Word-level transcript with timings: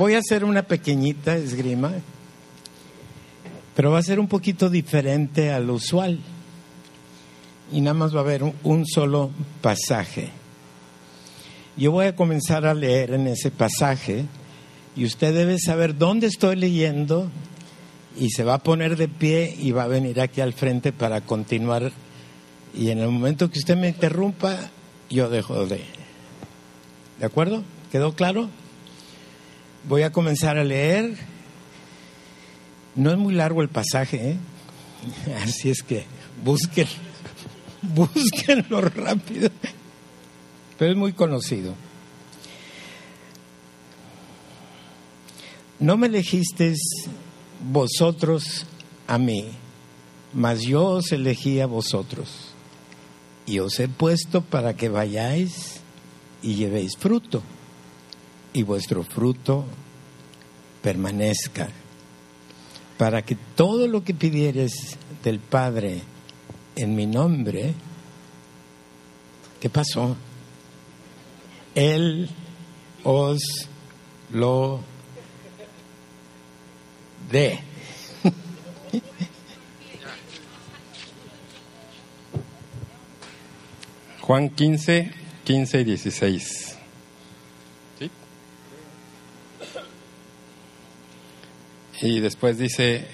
voy 0.00 0.14
a 0.14 0.20
hacer 0.20 0.44
una 0.44 0.62
pequeñita 0.62 1.36
esgrima, 1.36 1.92
pero 3.76 3.90
va 3.90 3.98
a 3.98 4.02
ser 4.02 4.18
un 4.18 4.28
poquito 4.28 4.70
diferente 4.70 5.52
al 5.52 5.68
usual. 5.68 6.18
Y 7.70 7.82
nada 7.82 7.92
más 7.92 8.14
va 8.14 8.20
a 8.20 8.22
haber 8.22 8.42
un, 8.42 8.86
solo 8.86 9.30
pasaje. 9.60 10.30
Yo 11.76 11.92
voy 11.92 12.06
a 12.06 12.16
comenzar 12.16 12.64
a 12.64 12.72
leer 12.72 13.12
en 13.12 13.26
ese 13.26 13.50
pasaje 13.50 14.24
y 14.96 15.04
usted 15.04 15.34
debe 15.34 15.58
saber 15.58 15.98
dónde 15.98 16.28
estoy 16.28 16.56
leyendo 16.56 17.30
y 18.18 18.30
se 18.30 18.42
va 18.42 18.54
a 18.54 18.62
poner 18.62 18.96
de 18.96 19.06
pie 19.06 19.54
y 19.60 19.72
va 19.72 19.82
a 19.82 19.88
venir 19.88 20.18
aquí 20.22 20.40
al 20.40 20.54
frente 20.54 20.92
para 20.92 21.20
continuar. 21.20 21.92
Y 22.74 22.88
en 22.88 23.00
el 23.00 23.10
momento 23.10 23.50
que 23.50 23.58
usted 23.58 23.76
me 23.76 23.88
interrumpa, 23.88 24.56
yo 25.10 25.28
dejo 25.28 25.66
de... 25.66 25.82
¿De 27.18 27.26
acuerdo? 27.26 27.62
¿Quedó 27.92 28.14
claro? 28.14 28.48
Voy 29.84 30.02
a 30.02 30.12
comenzar 30.12 30.58
a 30.58 30.64
leer. 30.64 31.16
No 32.94 33.10
es 33.10 33.18
muy 33.18 33.34
largo 33.34 33.62
el 33.62 33.68
pasaje, 33.68 34.30
¿eh? 34.30 34.36
Así 35.42 35.70
es 35.70 35.82
que 35.82 36.04
busquen, 36.44 36.88
búsquenlo 37.82 38.80
rápido. 38.82 39.50
Pero 40.78 40.92
es 40.92 40.96
muy 40.96 41.12
conocido. 41.12 41.74
No 45.78 45.96
me 45.96 46.08
elegisteis 46.08 46.78
vosotros 47.72 48.66
a 49.06 49.16
mí, 49.16 49.50
mas 50.34 50.60
yo 50.60 50.84
os 50.84 51.12
elegí 51.12 51.60
a 51.60 51.66
vosotros 51.66 52.50
y 53.46 53.60
os 53.60 53.80
he 53.80 53.88
puesto 53.88 54.42
para 54.42 54.76
que 54.76 54.90
vayáis 54.90 55.80
y 56.42 56.54
llevéis 56.54 56.96
fruto 56.98 57.42
y 58.52 58.62
vuestro 58.62 59.02
fruto 59.04 59.64
permanezca, 60.82 61.68
para 62.98 63.22
que 63.22 63.36
todo 63.54 63.86
lo 63.86 64.02
que 64.04 64.14
pidieres 64.14 64.96
del 65.22 65.38
Padre 65.38 66.02
en 66.76 66.94
mi 66.94 67.06
nombre, 67.06 67.74
¿qué 69.60 69.70
pasó? 69.70 70.16
Él 71.74 72.28
os 73.04 73.40
lo 74.32 74.80
dé. 77.30 77.60
Juan 84.20 84.50
15, 84.50 85.12
15 85.44 85.80
y 85.80 85.84
16. 85.84 86.69
Y 92.00 92.20
después 92.20 92.56
dice, 92.56 93.06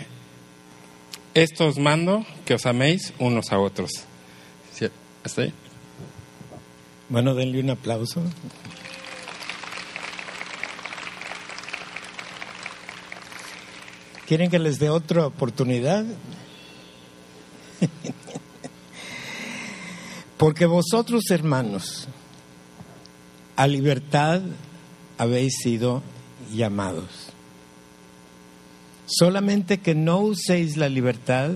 esto 1.35 1.67
os 1.67 1.79
mando 1.79 2.25
que 2.45 2.55
os 2.55 2.67
améis 2.67 3.13
unos 3.19 3.53
a 3.53 3.59
otros. 3.59 3.91
Bueno, 7.09 7.35
denle 7.35 7.61
un 7.61 7.71
aplauso. 7.71 8.23
¿Quieren 14.27 14.51
que 14.51 14.59
les 14.59 14.79
dé 14.79 14.91
otra 14.91 15.27
oportunidad? 15.27 16.05
Porque 20.37 20.67
vosotros, 20.67 21.31
hermanos, 21.31 22.09
a 23.55 23.67
libertad 23.67 24.43
habéis 25.17 25.55
sido 25.63 26.03
llamados. 26.53 27.26
Solamente 29.07 29.79
que 29.79 29.95
no 29.95 30.19
uséis 30.19 30.77
la 30.77 30.89
libertad 30.89 31.53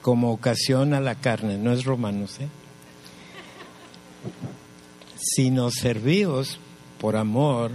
como 0.00 0.32
ocasión 0.32 0.94
a 0.94 1.00
la 1.00 1.16
carne, 1.16 1.58
no 1.58 1.72
es 1.72 1.84
romanos, 1.84 2.40
¿eh? 2.40 2.48
sino 5.20 5.70
servíos 5.70 6.58
por 6.98 7.16
amor 7.16 7.72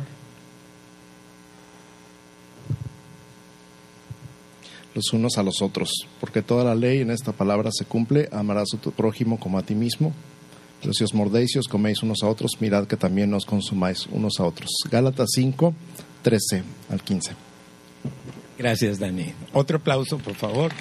los 4.96 5.12
unos 5.14 5.38
a 5.38 5.44
los 5.44 5.62
otros, 5.62 5.90
porque 6.20 6.42
toda 6.42 6.64
la 6.64 6.76
ley 6.76 7.02
en 7.02 7.12
esta 7.12 7.32
palabra 7.32 7.70
se 7.72 7.86
cumple, 7.86 8.30
amarás 8.32 8.70
a 8.74 8.78
tu 8.78 8.92
prójimo 8.92 9.40
como 9.40 9.58
a 9.58 9.64
ti 9.64 9.76
mismo. 9.76 10.14
Pero 10.82 10.94
si 10.94 11.04
os 11.04 11.14
mordéis 11.14 11.56
y 11.56 11.60
os 11.60 11.68
coméis 11.68 12.04
unos 12.04 12.24
a 12.24 12.28
otros, 12.28 12.52
mirad 12.60 12.88
que 12.88 12.98
también 12.98 13.30
nos 13.30 13.46
consumáis 13.46 14.06
unos 14.08 14.40
a 14.40 14.44
otros. 14.44 14.70
Gálatas 14.92 15.30
5, 15.34 15.74
13 16.24 16.64
al 16.90 17.02
15. 17.02 17.53
Gracias, 18.58 19.00
Dani. 19.00 19.34
Otro 19.54 19.78
aplauso, 19.78 20.18
por 20.20 20.36
favor. 20.36 20.72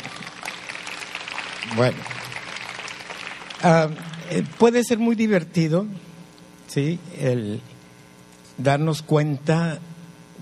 Bueno, 1.76 1.96
ah, 3.62 3.88
eh, 4.30 4.44
puede 4.58 4.84
ser 4.84 4.98
muy 4.98 5.14
divertido, 5.14 5.86
¿sí? 6.68 6.98
El 7.18 7.60
darnos 8.58 9.02
cuenta 9.02 9.78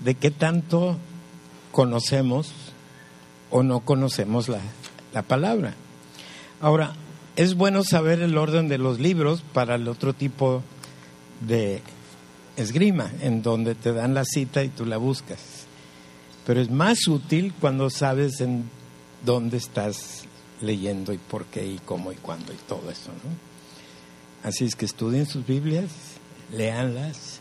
de 0.03 0.15
qué 0.15 0.31
tanto 0.31 0.97
conocemos 1.71 2.51
o 3.49 3.63
no 3.63 3.81
conocemos 3.81 4.49
la, 4.49 4.59
la 5.13 5.21
palabra. 5.21 5.73
Ahora, 6.59 6.93
es 7.35 7.55
bueno 7.55 7.83
saber 7.83 8.21
el 8.21 8.37
orden 8.37 8.67
de 8.67 8.77
los 8.77 8.99
libros 8.99 9.41
para 9.53 9.75
el 9.75 9.87
otro 9.87 10.13
tipo 10.13 10.63
de 11.39 11.81
esgrima, 12.57 13.09
en 13.21 13.41
donde 13.41 13.75
te 13.75 13.93
dan 13.93 14.13
la 14.13 14.25
cita 14.25 14.63
y 14.63 14.69
tú 14.69 14.85
la 14.85 14.97
buscas. 14.97 15.60
Pero 16.45 16.61
es 16.61 16.69
más 16.69 17.07
útil 17.07 17.53
cuando 17.59 17.89
sabes 17.89 18.41
en 18.41 18.69
dónde 19.25 19.57
estás 19.57 20.23
leyendo 20.61 21.13
y 21.13 21.17
por 21.17 21.45
qué 21.45 21.65
y 21.65 21.79
cómo 21.85 22.11
y 22.11 22.15
cuándo 22.15 22.53
y 22.53 22.57
todo 22.67 22.89
eso, 22.89 23.09
¿no? 23.11 23.51
Así 24.47 24.65
es 24.65 24.75
que 24.75 24.85
estudien 24.85 25.27
sus 25.27 25.45
Biblias, 25.45 25.91
léanlas, 26.51 27.39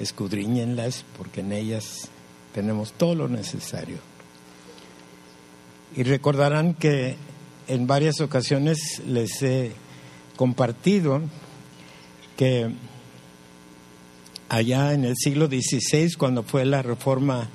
escudriñenlas, 0.00 1.04
porque 1.18 1.40
en 1.40 1.52
ellas 1.52 2.08
tenemos 2.54 2.92
todo 2.92 3.14
lo 3.14 3.28
necesario. 3.28 3.98
Y 5.94 6.02
recordarán 6.02 6.74
que 6.74 7.16
en 7.68 7.86
varias 7.86 8.20
ocasiones 8.20 9.02
les 9.06 9.42
he 9.42 9.72
compartido 10.36 11.22
que 12.36 12.70
allá 14.48 14.92
en 14.92 15.04
el 15.04 15.16
siglo 15.16 15.46
XVI, 15.46 16.14
cuando 16.14 16.42
fue 16.42 16.64
la 16.64 16.82
reforma 16.82 17.48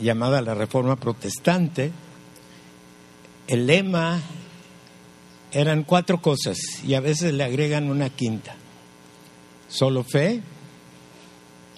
llamada 0.00 0.40
la 0.40 0.54
reforma 0.54 0.96
protestante, 0.96 1.92
el 3.46 3.66
lema 3.66 4.20
eran 5.52 5.82
cuatro 5.84 6.20
cosas 6.20 6.58
y 6.84 6.94
a 6.94 7.00
veces 7.00 7.32
le 7.32 7.44
agregan 7.44 7.90
una 7.90 8.10
quinta. 8.10 8.54
Solo 9.68 10.04
fe, 10.04 10.42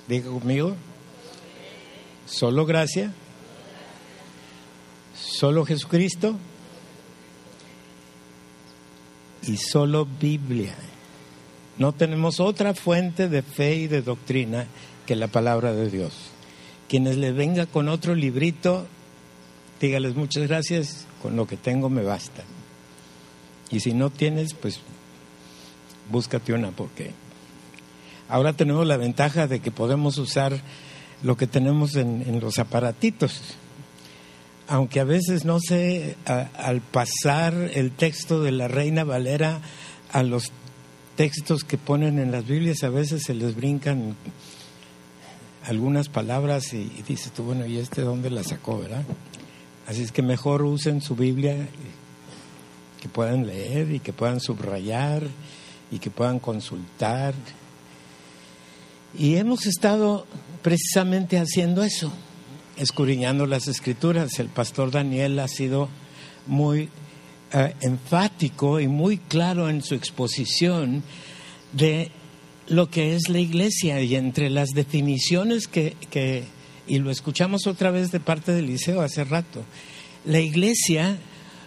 diga 0.08 0.31
conmigo, 0.31 0.76
solo 2.26 2.66
gracia, 2.66 3.12
solo 5.14 5.64
Jesucristo 5.64 6.37
y 9.47 9.56
solo 9.56 10.06
Biblia. 10.06 10.75
No 11.78 11.92
tenemos 11.92 12.41
otra 12.41 12.75
fuente 12.75 13.28
de 13.28 13.42
fe 13.42 13.75
y 13.76 13.87
de 13.87 14.02
doctrina 14.02 14.66
que 15.06 15.16
la 15.16 15.28
palabra 15.28 15.72
de 15.72 15.91
Dios. 15.91 16.12
Quienes 16.90 17.18
le 17.18 17.30
venga 17.30 17.66
con 17.66 17.88
otro 17.88 18.16
librito, 18.16 18.84
dígales 19.80 20.16
muchas 20.16 20.48
gracias, 20.48 21.06
con 21.22 21.36
lo 21.36 21.46
que 21.46 21.56
tengo 21.56 21.88
me 21.88 22.02
basta. 22.02 22.42
Y 23.70 23.78
si 23.78 23.94
no 23.94 24.10
tienes, 24.10 24.54
pues 24.54 24.80
búscate 26.10 26.52
una, 26.52 26.72
porque 26.72 27.12
ahora 28.28 28.54
tenemos 28.54 28.88
la 28.88 28.96
ventaja 28.96 29.46
de 29.46 29.60
que 29.60 29.70
podemos 29.70 30.18
usar 30.18 30.60
lo 31.22 31.36
que 31.36 31.46
tenemos 31.46 31.94
en, 31.94 32.40
los 32.40 32.58
aparatitos. 32.58 33.40
Aunque 34.66 34.98
a 34.98 35.04
veces, 35.04 35.44
no 35.44 35.60
sé, 35.60 36.16
al 36.25 36.81
pasar 36.81 37.54
el 37.72 37.93
texto 37.93 38.43
de 38.43 38.50
la 38.50 38.66
Reina 38.66 39.04
Valera 39.04 39.60
a 40.10 40.25
los 40.25 40.50
textos 41.14 41.62
que 41.62 41.78
ponen 41.78 42.19
en 42.19 42.32
las 42.32 42.44
Biblias, 42.48 42.82
a 42.82 42.88
veces 42.88 43.22
se 43.22 43.34
les 43.34 43.54
brincan 43.54 44.16
algunas 45.64 46.08
palabras 46.08 46.72
y, 46.72 46.78
y 46.98 47.04
dices 47.06 47.32
tú, 47.32 47.44
bueno, 47.44 47.66
¿y 47.66 47.78
este 47.78 48.02
dónde 48.02 48.30
la 48.30 48.42
sacó, 48.42 48.78
verdad? 48.78 49.04
Así 49.86 50.02
es 50.02 50.12
que 50.12 50.22
mejor 50.22 50.62
usen 50.62 51.00
su 51.00 51.16
Biblia, 51.16 51.66
que 53.00 53.08
puedan 53.08 53.46
leer 53.46 53.90
y 53.90 54.00
que 54.00 54.12
puedan 54.12 54.40
subrayar 54.40 55.24
y 55.90 55.98
que 55.98 56.10
puedan 56.10 56.38
consultar. 56.38 57.34
Y 59.18 59.36
hemos 59.36 59.66
estado 59.66 60.26
precisamente 60.62 61.38
haciendo 61.38 61.82
eso, 61.82 62.12
escudriñando 62.76 63.46
las 63.46 63.66
escrituras. 63.66 64.38
El 64.38 64.48
pastor 64.48 64.90
Daniel 64.90 65.38
ha 65.40 65.48
sido 65.48 65.88
muy 66.46 66.88
eh, 67.52 67.74
enfático 67.80 68.78
y 68.78 68.86
muy 68.86 69.18
claro 69.18 69.68
en 69.68 69.82
su 69.82 69.94
exposición 69.94 71.02
de 71.72 72.12
lo 72.70 72.88
que 72.88 73.17
es 73.17 73.28
la 73.28 73.40
iglesia 73.40 74.00
y 74.00 74.14
entre 74.14 74.49
las 74.49 74.69
definiciones 74.69 75.67
que, 75.67 75.96
que, 76.08 76.44
y 76.87 77.00
lo 77.00 77.11
escuchamos 77.11 77.67
otra 77.67 77.90
vez 77.90 78.12
de 78.12 78.20
parte 78.20 78.52
del 78.52 78.69
liceo 78.69 79.00
hace 79.00 79.25
rato, 79.25 79.64
la 80.25 80.38
iglesia 80.38 81.19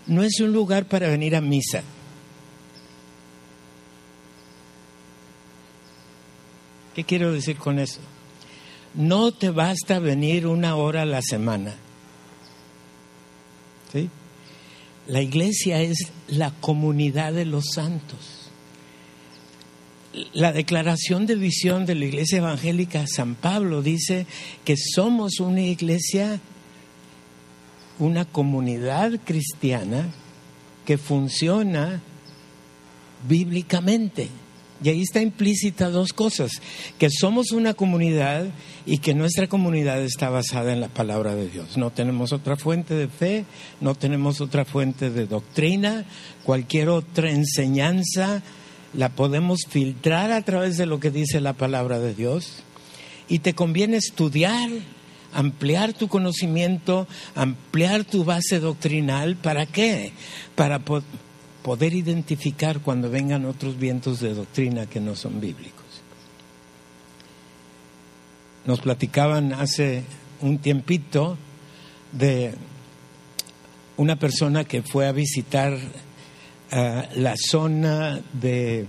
no 0.08 0.24
es 0.24 0.40
un 0.40 0.54
lugar 0.54 0.86
para 0.86 1.10
venir 1.10 1.36
a 1.36 1.42
misa. 1.42 1.84
¿Qué 6.96 7.04
quiero 7.04 7.34
decir 7.34 7.58
con 7.58 7.80
eso? 7.80 8.00
No 8.94 9.34
te 9.34 9.50
basta 9.50 10.00
venir 10.00 10.48
una 10.48 10.78
hora 10.78 11.02
a 11.02 11.06
la 11.06 11.22
semana. 11.22 11.76
¿Sí? 13.92 14.10
La 15.08 15.22
iglesia 15.22 15.82
es 15.82 15.98
la 16.30 16.52
comunidad 16.62 17.34
de 17.34 17.46
los 17.46 17.66
santos. 17.74 18.43
La 20.34 20.52
declaración 20.52 21.26
de 21.26 21.36
visión 21.36 21.86
de 21.86 21.96
la 21.96 22.06
iglesia 22.06 22.38
evangélica 22.38 23.08
San 23.08 23.34
Pablo 23.34 23.82
dice 23.82 24.28
que 24.64 24.76
somos 24.78 25.40
una 25.40 25.62
iglesia, 25.62 26.40
una 27.98 28.26
comunidad 28.26 29.20
cristiana 29.26 30.12
que 30.86 31.00
funciona 31.00 32.02
bíblicamente. 33.28 34.30
Y 34.84 34.90
ahí 34.90 35.02
está 35.02 35.22
implícita 35.22 35.90
dos 35.90 36.12
cosas, 36.12 36.62
que 37.00 37.10
somos 37.10 37.52
una 37.52 37.74
comunidad 37.74 38.48
y 38.86 38.98
que 38.98 39.14
nuestra 39.14 39.48
comunidad 39.48 40.02
está 40.02 40.30
basada 40.30 40.74
en 40.74 40.82
la 40.82 40.90
palabra 40.90 41.36
de 41.36 41.50
Dios. 41.50 41.78
No 41.78 41.90
tenemos 41.90 42.34
otra 42.34 42.58
fuente 42.58 42.94
de 42.94 43.08
fe, 43.08 43.46
no 43.80 43.96
tenemos 43.96 44.42
otra 44.42 44.66
fuente 44.66 45.10
de 45.10 45.26
doctrina, 45.26 46.06
cualquier 46.44 46.90
otra 46.90 47.32
enseñanza 47.32 48.44
la 48.94 49.10
podemos 49.10 49.62
filtrar 49.68 50.32
a 50.32 50.42
través 50.42 50.78
de 50.78 50.86
lo 50.86 51.00
que 51.00 51.12
dice 51.12 51.42
la 51.42 51.54
palabra 51.54 52.00
de 52.00 52.14
Dios. 52.14 52.64
Y 53.28 53.40
te 53.40 53.54
conviene 53.54 53.98
estudiar, 53.98 54.70
ampliar 55.34 55.94
tu 55.94 56.08
conocimiento, 56.08 57.08
ampliar 57.36 58.04
tu 58.04 58.24
base 58.24 58.60
doctrinal. 58.60 59.36
¿Para 59.36 59.66
qué? 59.66 60.14
Para 60.56 60.80
poder 60.80 61.94
identificar 61.94 62.82
cuando 62.82 63.10
vengan 63.10 63.46
otros 63.46 63.80
vientos 63.80 64.20
de 64.20 64.34
doctrina 64.34 64.86
que 64.86 65.00
no 65.00 65.16
son 65.16 65.40
bíblicos. 65.40 65.84
Nos 68.66 68.80
platicaban 68.80 69.54
hace 69.54 70.04
un 70.42 70.60
tiempito 70.60 71.38
de 72.12 72.54
una 73.98 74.18
persona 74.18 74.64
que 74.64 74.82
fue 74.82 75.08
a 75.08 75.12
visitar 75.12 75.78
uh, 76.74 77.20
la 77.20 77.36
zona 77.38 78.22
de 78.34 78.86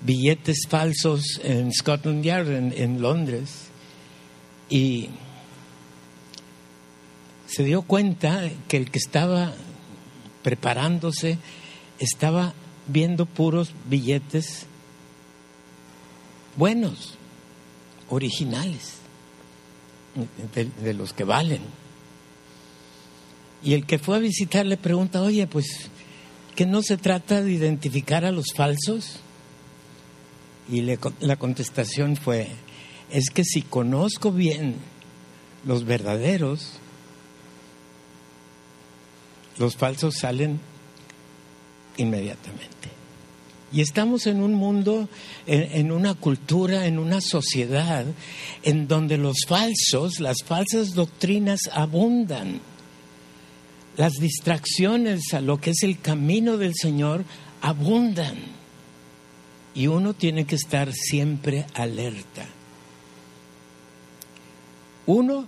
billetes 0.00 0.66
falsos 0.68 1.40
en 1.42 1.72
Scotland 1.72 2.24
Yard, 2.24 2.50
en, 2.50 2.74
en 2.76 3.00
Londres, 3.00 3.68
y 4.68 5.08
se 7.46 7.64
dio 7.64 7.82
cuenta 7.82 8.50
que 8.68 8.76
el 8.76 8.90
que 8.90 8.98
estaba 8.98 9.52
preparándose 10.42 11.38
estaba 11.98 12.54
viendo 12.86 13.26
puros 13.26 13.72
billetes 13.88 14.66
buenos, 16.56 17.14
originales, 18.08 18.94
de, 20.54 20.64
de, 20.64 20.94
los 20.94 21.12
que 21.12 21.24
valen. 21.24 21.62
Y 23.62 23.74
el 23.74 23.86
que 23.86 23.98
fue 23.98 24.16
a 24.16 24.20
visitar 24.20 24.66
le 24.66 24.76
pregunta, 24.76 25.22
oye, 25.22 25.46
pues, 25.46 25.88
¿que 26.58 26.66
no 26.66 26.82
se 26.82 26.96
trata 26.96 27.40
de 27.40 27.52
identificar 27.52 28.24
a 28.24 28.32
los 28.32 28.46
falsos? 28.52 29.20
Y 30.68 30.80
le, 30.80 30.98
la 31.20 31.36
contestación 31.36 32.16
fue, 32.16 32.48
es 33.12 33.30
que 33.30 33.44
si 33.44 33.62
conozco 33.62 34.32
bien 34.32 34.74
los 35.64 35.84
verdaderos, 35.84 36.72
los 39.56 39.76
falsos 39.76 40.16
salen 40.16 40.58
inmediatamente. 41.96 42.88
Y 43.70 43.80
estamos 43.80 44.26
en 44.26 44.42
un 44.42 44.54
mundo, 44.54 45.08
en, 45.46 45.62
en, 45.78 45.92
una 45.92 46.14
cultura, 46.14 46.86
en 46.86 46.98
una 46.98 47.20
sociedad 47.20 48.04
en 48.64 48.88
donde 48.88 49.16
los 49.16 49.36
falsos, 49.46 50.18
las 50.18 50.38
falsas 50.44 50.92
doctrinas 50.94 51.60
abundan. 51.72 52.60
Las 53.98 54.14
distracciones 54.14 55.34
a 55.34 55.42
lo 55.42 55.60
que 55.60 55.70
es 55.70 55.82
el 55.82 56.00
camino 56.00 56.56
del 56.56 56.74
Señor 56.74 57.24
abundan. 57.60 58.36
Y 59.74 59.88
uno 59.88 60.14
tiene 60.14 60.46
que 60.46 60.54
estar 60.54 60.92
siempre 60.92 61.66
alerta. 61.74 62.46
Uno, 65.04 65.46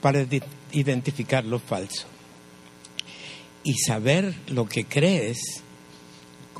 para 0.00 0.24
identificar 0.72 1.44
lo 1.44 1.58
falso. 1.58 2.06
Y 3.64 3.74
saber 3.74 4.34
lo 4.48 4.66
que 4.66 4.86
crees 4.86 5.62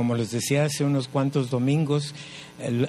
como 0.00 0.15
les 0.15 0.31
decía 0.31 0.65
hace 0.65 0.83
unos 0.83 1.09
cuantos 1.09 1.50
domingos, 1.50 2.15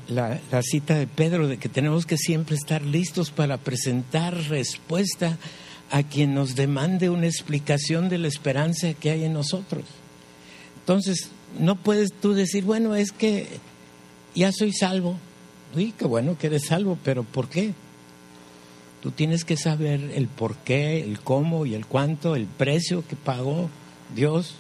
la, 0.08 0.40
la, 0.50 0.62
cita 0.62 0.96
de 0.96 1.08
Pedro 1.08 1.50
de 1.50 1.58
que 1.58 1.68
tenemos 1.68 2.06
que 2.06 2.16
siempre 2.16 2.56
estar 2.56 2.82
listos 2.84 3.32
para 3.32 3.58
presentar 3.58 4.34
respuesta 4.48 5.38
a 5.92 6.04
quien 6.04 6.34
nos 6.34 6.56
demande 6.56 7.10
una 7.10 7.28
explicación 7.28 8.10
de 8.10 8.18
la 8.18 8.28
esperanza 8.28 8.94
que 8.94 9.12
hay 9.12 9.26
en 9.26 9.34
nosotros. 9.34 9.84
Entonces, 10.80 11.30
no 11.60 11.76
puedes 11.76 12.10
tú 12.14 12.34
decir, 12.34 12.64
bueno, 12.64 12.96
es 12.96 13.12
que 13.12 13.48
ya 14.34 14.52
soy 14.52 14.74
salvo. 14.74 15.18
Uy, 15.76 15.94
qué 15.98 16.06
bueno 16.06 16.38
que 16.38 16.48
eres 16.48 16.66
salvo, 16.68 16.98
pero 17.04 17.24
¿por 17.24 17.50
qué? 17.50 17.74
Tú 19.02 19.12
tienes 19.12 19.46
que 19.46 19.58
saber 19.58 20.12
el 20.16 20.28
por 20.28 20.56
qué, 20.58 21.04
el 21.04 21.20
cómo 21.20 21.66
y 21.66 21.76
el 21.76 21.86
cuánto, 21.86 22.36
el 22.36 22.46
precio 22.46 23.04
que 23.08 23.16
pagó 23.16 23.70
Dios 24.16 24.56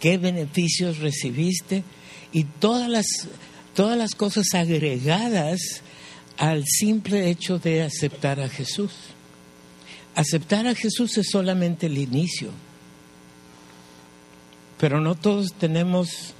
qué 0.00 0.18
beneficios 0.18 0.98
recibiste 0.98 1.82
y 2.32 2.44
todas 2.44 2.88
las, 2.88 3.06
todas 3.74 3.96
las 3.96 4.14
cosas 4.14 4.46
agregadas 4.54 5.82
al 6.36 6.64
simple 6.66 7.30
hecho 7.30 7.58
de 7.58 7.82
aceptar 7.82 8.40
a 8.40 8.48
Jesús. 8.48 8.92
Aceptar 10.18 10.66
a 10.66 10.74
Jesús 10.74 11.16
es 11.16 11.30
solamente 11.30 11.86
el 11.86 11.96
inicio, 11.96 12.50
pero 14.76 15.00
no 15.00 15.14
todos 15.14 15.52
tenemos 15.52 16.34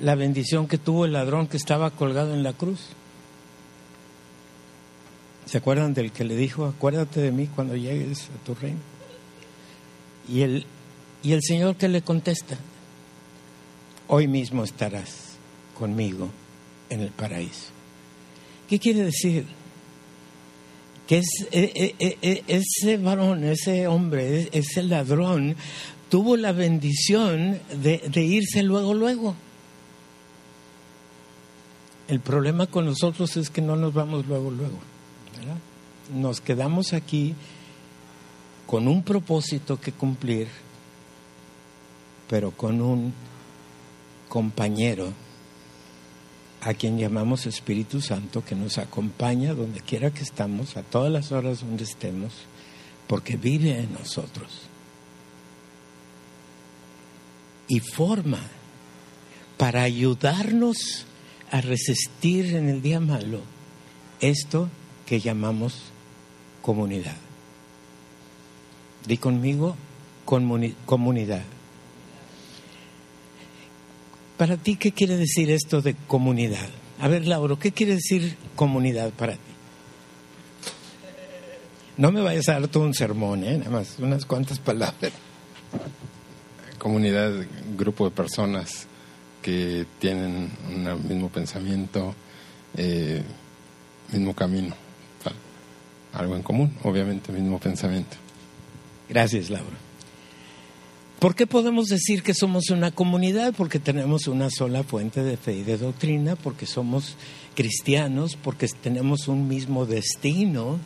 la 0.00 0.14
bendición 0.14 0.66
que 0.66 0.78
tuvo 0.78 1.04
el 1.04 1.12
ladrón 1.12 1.46
que 1.46 1.58
estaba 1.58 1.90
colgado 1.90 2.32
en 2.32 2.42
la 2.42 2.54
cruz. 2.54 2.80
¿Se 5.44 5.58
acuerdan 5.58 5.92
del 5.92 6.10
que 6.10 6.24
le 6.24 6.36
dijo, 6.36 6.64
acuérdate 6.64 7.20
de 7.20 7.32
mí 7.32 7.50
cuando 7.54 7.76
llegues 7.76 8.30
a 8.30 8.44
tu 8.46 8.54
reino? 8.54 8.80
Y 10.26 10.40
el, 10.40 10.64
y 11.22 11.32
el 11.32 11.42
Señor 11.42 11.76
que 11.76 11.88
le 11.88 12.00
contesta, 12.00 12.56
hoy 14.08 14.26
mismo 14.26 14.64
estarás 14.64 15.36
conmigo 15.78 16.30
en 16.88 17.00
el 17.00 17.10
paraíso. 17.10 17.72
¿Qué 18.70 18.78
quiere 18.78 19.04
decir? 19.04 19.44
Es, 21.12 21.26
e, 21.50 21.94
e, 21.98 22.18
e, 22.22 22.44
ese 22.48 22.96
varón, 22.96 23.44
ese 23.44 23.86
hombre, 23.86 24.48
ese 24.50 24.82
ladrón, 24.82 25.54
tuvo 26.08 26.38
la 26.38 26.52
bendición 26.52 27.60
de, 27.82 28.00
irse 28.24 28.62
luego, 28.62 28.94
luego. 28.94 29.34
El 32.08 32.20
problema 32.20 32.66
con 32.66 32.86
nosotros 32.86 33.36
es 33.36 33.50
que 33.50 33.60
no 33.60 33.76
nos 33.76 33.92
vamos 33.92 34.26
luego, 34.26 34.50
luego. 34.50 34.78
Nos 36.14 36.40
quedamos 36.40 36.94
aquí 36.94 37.34
con 38.66 38.88
un 38.88 39.02
propósito 39.02 39.78
que 39.78 39.92
cumplir, 39.92 40.48
pero 42.26 42.52
con 42.52 42.80
un 42.80 43.12
compañero 44.30 45.12
a 46.64 46.74
quien 46.74 46.96
llamamos 46.96 47.46
Espíritu 47.46 48.00
Santo, 48.00 48.44
que 48.44 48.54
nos 48.54 48.78
acompaña 48.78 49.52
donde 49.52 49.80
quiera 49.80 50.12
que 50.12 50.22
estamos, 50.22 50.76
a 50.76 50.82
todas 50.82 51.10
las 51.10 51.32
horas 51.32 51.60
donde 51.60 51.82
estemos, 51.82 52.32
porque 53.08 53.36
vive 53.36 53.80
en 53.80 53.92
nosotros. 53.92 54.62
Y 57.66 57.80
forma 57.80 58.38
para 59.56 59.82
ayudarnos 59.82 61.04
a 61.50 61.60
resistir 61.60 62.54
en 62.54 62.68
el 62.68 62.80
día 62.80 63.00
malo 63.00 63.40
esto 64.20 64.68
que 65.04 65.18
llamamos 65.18 65.82
comunidad. 66.62 67.16
Di 69.04 69.16
conmigo, 69.16 69.74
comuni 70.24 70.76
comunidad. 70.86 71.42
Para 74.36 74.56
ti, 74.56 74.76
¿qué 74.76 74.92
quiere 74.92 75.16
decir 75.16 75.50
esto 75.50 75.82
de 75.82 75.94
comunidad? 76.06 76.68
A 77.00 77.08
ver, 77.08 77.26
Lauro, 77.26 77.58
¿qué 77.58 77.72
quiere 77.72 77.94
decir 77.94 78.36
comunidad 78.56 79.10
para 79.10 79.34
ti? 79.34 79.38
No 81.96 82.10
me 82.10 82.22
vayas 82.22 82.48
a 82.48 82.52
dar 82.52 82.68
todo 82.68 82.84
un 82.84 82.94
sermón, 82.94 83.44
¿eh? 83.44 83.58
nada 83.58 83.70
más 83.70 83.98
unas 83.98 84.24
cuantas 84.24 84.58
palabras. 84.58 85.12
Comunidad, 86.78 87.32
grupo 87.76 88.06
de 88.06 88.10
personas 88.10 88.86
que 89.42 89.86
tienen 90.00 90.50
un 90.68 91.08
mismo 91.08 91.28
pensamiento 91.28 92.14
eh, 92.76 93.22
mismo 94.12 94.34
camino, 94.34 94.74
algo 96.12 96.36
en 96.36 96.42
común, 96.42 96.76
obviamente, 96.82 97.32
mismo 97.32 97.58
pensamiento. 97.58 98.16
Gracias, 99.08 99.50
Laura. 99.50 99.76
¿Por 101.22 101.36
qué 101.36 101.46
podemos 101.46 101.86
decir 101.86 102.24
que 102.24 102.34
somos 102.34 102.70
una 102.70 102.90
comunidad? 102.90 103.54
Porque 103.56 103.78
tenemos 103.78 104.26
una 104.26 104.50
sola 104.50 104.82
fuente 104.82 105.22
de 105.22 105.36
fe 105.36 105.54
y 105.58 105.62
de 105.62 105.78
doctrina, 105.78 106.34
porque 106.34 106.66
somos 106.66 107.14
cristianos, 107.54 108.34
porque 108.34 108.66
tenemos 108.66 109.28
un 109.28 109.46
mismo 109.46 109.86
destino. 109.86 110.80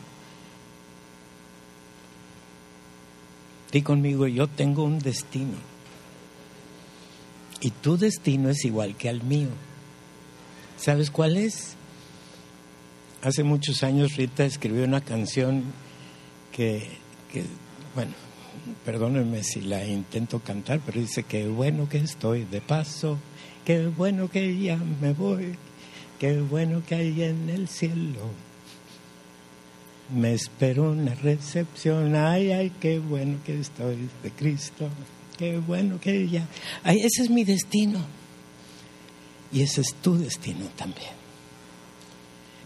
Di 3.71 3.81
conmigo, 3.81 4.27
yo 4.27 4.45
tengo 4.45 4.83
un 4.83 4.99
destino. 4.99 5.57
Y 7.59 7.71
tu 7.71 7.97
destino 7.97 8.51
es 8.51 8.63
igual 8.63 8.95
que 8.95 9.09
al 9.09 9.23
mío. 9.23 9.49
¿Sabes 10.77 11.09
cuál 11.09 11.37
es? 11.37 11.73
Hace 13.23 13.41
muchos 13.41 13.81
años 13.81 14.15
Rita 14.15 14.45
escribió 14.45 14.83
una 14.83 15.01
canción 15.01 15.63
que, 16.51 16.87
que 17.33 17.43
bueno, 17.95 18.11
perdónenme 18.85 19.43
si 19.43 19.61
la 19.61 19.85
intento 19.85 20.39
cantar, 20.39 20.79
pero 20.85 20.99
dice, 20.99 21.23
qué 21.23 21.47
bueno 21.47 21.87
que 21.89 21.97
estoy 21.97 22.45
de 22.45 22.61
paso, 22.61 23.17
qué 23.65 23.87
bueno 23.87 24.29
que 24.29 24.57
ya 24.59 24.77
me 24.77 25.13
voy, 25.13 25.55
qué 26.19 26.41
bueno 26.41 26.83
que 26.85 26.95
hay 26.95 27.23
en 27.23 27.49
el 27.49 27.67
cielo. 27.67 28.29
Me 30.13 30.33
espero 30.33 30.91
una 30.91 31.15
recepción, 31.15 32.15
ay, 32.15 32.51
ay, 32.51 32.71
qué 32.79 32.99
bueno 32.99 33.39
que 33.45 33.59
estoy 33.59 34.09
de 34.23 34.31
Cristo, 34.31 34.87
qué 35.37 35.57
bueno 35.57 35.99
que 35.99 36.27
ya... 36.29 36.47
Ay, 36.83 36.99
ese 36.99 37.23
es 37.23 37.29
mi 37.29 37.43
destino. 37.43 38.05
Y 39.51 39.61
ese 39.61 39.81
es 39.81 39.93
tu 39.95 40.17
destino 40.17 40.65
también. 40.75 41.11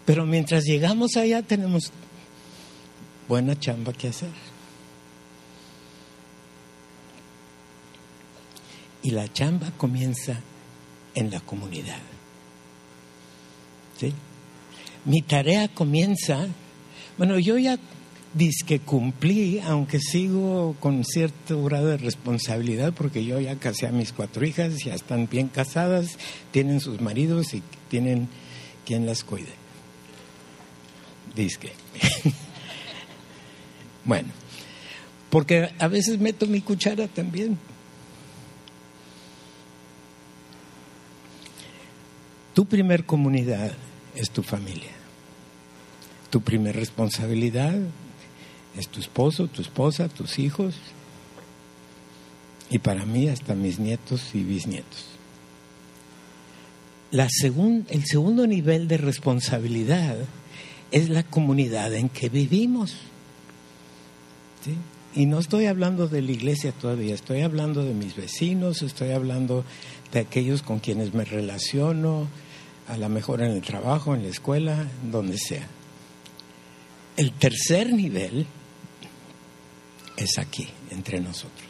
Pero 0.05 0.25
mientras 0.25 0.63
llegamos 0.63 1.15
allá 1.15 1.41
tenemos 1.41 1.91
buena 3.27 3.57
chamba 3.57 3.93
que 3.93 4.09
hacer. 4.09 4.50
Y 9.03 9.11
la 9.11 9.31
chamba 9.31 9.71
comienza 9.77 10.39
en 11.15 11.31
la 11.31 11.39
comunidad. 11.39 11.99
¿Sí? 13.97 14.13
Mi 15.05 15.21
tarea 15.21 15.67
comienza, 15.67 16.47
bueno, 17.17 17.39
yo 17.39 17.57
ya 17.57 17.79
que 18.65 18.79
cumplí, 18.79 19.59
aunque 19.59 19.99
sigo 19.99 20.75
con 20.79 21.03
cierto 21.03 21.63
grado 21.63 21.87
de 21.87 21.97
responsabilidad, 21.97 22.93
porque 22.93 23.25
yo 23.25 23.39
ya 23.39 23.55
casé 23.57 23.87
a 23.87 23.91
mis 23.91 24.13
cuatro 24.13 24.45
hijas, 24.45 24.83
ya 24.85 24.93
están 24.93 25.27
bien 25.29 25.49
casadas, 25.49 26.17
tienen 26.51 26.79
sus 26.79 27.01
maridos 27.01 27.53
y 27.53 27.61
tienen 27.89 28.29
quien 28.85 29.05
las 29.05 29.23
cuide. 29.23 29.53
Disque. 31.35 31.73
bueno, 34.05 34.29
porque 35.29 35.69
a 35.77 35.87
veces 35.87 36.19
meto 36.19 36.47
mi 36.47 36.61
cuchara 36.61 37.07
también. 37.07 37.57
Tu 42.53 42.65
primer 42.65 43.05
comunidad 43.05 43.71
es 44.15 44.29
tu 44.29 44.43
familia. 44.43 44.91
Tu 46.29 46.41
primer 46.41 46.75
responsabilidad 46.75 47.75
es 48.77 48.87
tu 48.87 48.99
esposo, 48.99 49.47
tu 49.47 49.61
esposa, 49.61 50.09
tus 50.09 50.39
hijos 50.39 50.75
y 52.69 52.79
para 52.79 53.05
mí 53.05 53.27
hasta 53.27 53.53
mis 53.53 53.79
nietos 53.79 54.33
y 54.33 54.43
bisnietos. 54.43 55.05
La 57.11 57.27
el 57.89 58.05
segundo 58.05 58.47
nivel 58.47 58.87
de 58.87 58.97
responsabilidad 58.97 60.15
es 60.91 61.09
la 61.09 61.23
comunidad 61.23 61.93
en 61.93 62.07
que 62.07 62.29
vivimos. 62.29 62.95
Y 65.13 65.25
no 65.25 65.39
estoy 65.39 65.65
hablando 65.65 66.07
de 66.07 66.21
la 66.21 66.31
iglesia 66.31 66.71
todavía, 66.71 67.13
estoy 67.13 67.41
hablando 67.41 67.83
de 67.83 67.93
mis 67.93 68.15
vecinos, 68.15 68.81
estoy 68.81 69.11
hablando 69.11 69.65
de 70.13 70.19
aquellos 70.19 70.61
con 70.61 70.79
quienes 70.79 71.13
me 71.13 71.25
relaciono, 71.25 72.27
a 72.87 72.97
lo 72.97 73.09
mejor 73.09 73.41
en 73.41 73.51
el 73.51 73.61
trabajo, 73.61 74.15
en 74.15 74.23
la 74.23 74.29
escuela, 74.29 74.87
donde 75.11 75.37
sea. 75.37 75.67
El 77.17 77.33
tercer 77.33 77.91
nivel 77.91 78.45
es 80.15 80.37
aquí, 80.37 80.67
entre 80.91 81.19
nosotros. 81.19 81.69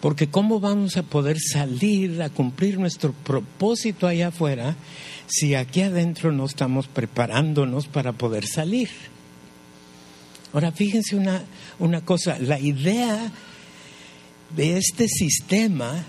Porque 0.00 0.28
¿cómo 0.28 0.60
vamos 0.60 0.96
a 0.96 1.02
poder 1.02 1.38
salir 1.40 2.22
a 2.22 2.30
cumplir 2.30 2.78
nuestro 2.78 3.12
propósito 3.12 4.06
allá 4.06 4.28
afuera 4.28 4.76
si 5.26 5.54
aquí 5.54 5.82
adentro 5.82 6.30
no 6.30 6.44
estamos 6.44 6.86
preparándonos 6.86 7.86
para 7.88 8.12
poder 8.12 8.46
salir? 8.46 8.90
Ahora, 10.54 10.70
fíjense 10.70 11.16
una, 11.16 11.42
una 11.80 12.04
cosa, 12.04 12.38
la 12.38 12.60
idea 12.60 13.32
de 14.54 14.78
este 14.78 15.08
sistema 15.08 16.04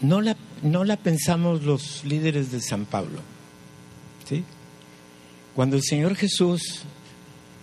no 0.00 0.20
la, 0.20 0.36
no 0.62 0.84
la 0.84 0.96
pensamos 0.96 1.64
los 1.64 2.04
líderes 2.04 2.52
de 2.52 2.60
San 2.60 2.84
Pablo. 2.84 3.20
¿sí? 4.28 4.44
Cuando 5.56 5.74
el 5.74 5.82
Señor 5.82 6.14
Jesús 6.14 6.82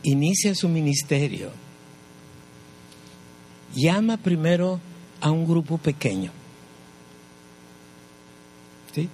inicia 0.03 0.53
su 0.53 0.67
ministerio, 0.67 1.51
llama 3.73 4.17
primero 4.17 4.81
a 5.21 5.31
un 5.31 5.47
grupo 5.47 5.77
pequeño. 5.77 6.31
¿Sí? 8.93 9.07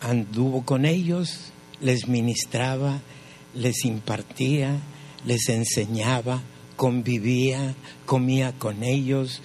Anduvo 0.00 0.62
con 0.62 0.84
ellos, 0.84 1.50
les 1.80 2.06
ministraba, 2.06 3.00
les 3.56 3.84
impartía, 3.84 4.78
les 5.24 5.48
enseñaba, 5.48 6.42
convivía, 6.76 7.74
comía 8.04 8.52
con 8.52 8.84
ellos. 8.84 9.40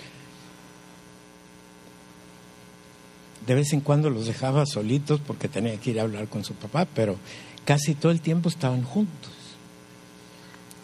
De 3.48 3.56
vez 3.56 3.74
en 3.74 3.82
cuando 3.82 4.10
los 4.10 4.27
dejaba 4.27 4.65
solitos 4.65 5.20
porque 5.25 5.48
tenía 5.48 5.77
que 5.77 5.91
ir 5.91 6.00
a 6.00 6.03
hablar 6.03 6.27
con 6.27 6.44
su 6.44 6.53
papá, 6.53 6.86
pero 6.94 7.18
casi 7.65 7.96
todo 7.96 8.12
el 8.12 8.22
tiempo 8.22 8.50
estaban 8.50 8.84
juntos. 8.84 9.32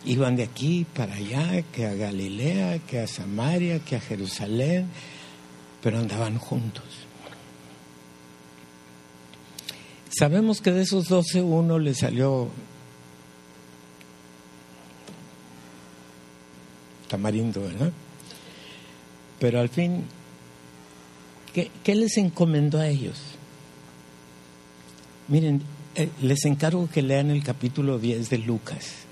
Iban 0.06 0.38
de 0.38 0.44
aquí 0.44 0.86
para 0.96 1.16
allá, 1.16 1.62
que 1.74 1.86
a 1.86 1.94
Galilea, 1.94 2.80
que 2.80 3.00
a 3.00 3.08
Samaria, 3.08 3.80
que 3.80 3.98
a 3.98 4.00
Jerusalén, 4.00 4.88
pero 5.82 6.00
andaban 6.00 6.38
juntos. 6.38 6.84
Sabemos 10.18 10.62
que 10.62 10.72
de 10.72 10.84
esos 10.84 11.10
doce 11.10 11.42
uno 11.42 11.78
le 11.78 11.94
salió 11.94 12.50
tamarindo, 17.08 17.62
¿verdad? 17.62 17.92
Pero 19.40 19.60
al 19.60 19.70
fin, 19.70 20.04
¿qué, 21.54 21.96
les 21.96 22.18
encomendó 22.18 22.80
a 22.80 22.88
ellos? 22.88 23.20
Miren, 25.28 25.62
eh, 25.96 26.10
les 26.22 26.46
encargo 26.46 26.90
que 26.90 27.02
lean 27.02 27.32
el 27.32 27.44
capítulo 27.44 28.00
10 28.00 28.30
de 28.30 28.38
Lucas. 28.40 29.08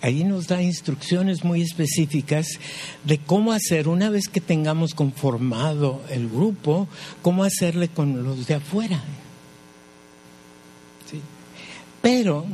Ahí 0.00 0.22
nos 0.24 0.48
da 0.48 0.60
instrucciones 0.60 1.44
muy 1.44 1.62
específicas 1.62 2.46
de 3.04 3.18
cómo 3.18 3.52
hacer, 3.52 3.88
una 3.88 4.10
vez 4.10 4.28
que 4.28 4.40
tengamos 4.40 4.94
conformado 4.94 6.02
el 6.10 6.28
grupo, 6.28 6.88
cómo 7.22 7.42
hacerle 7.44 7.88
con 7.88 8.22
los 8.22 8.46
de 8.46 8.54
afuera. 8.54 9.02
Pero 12.02 12.44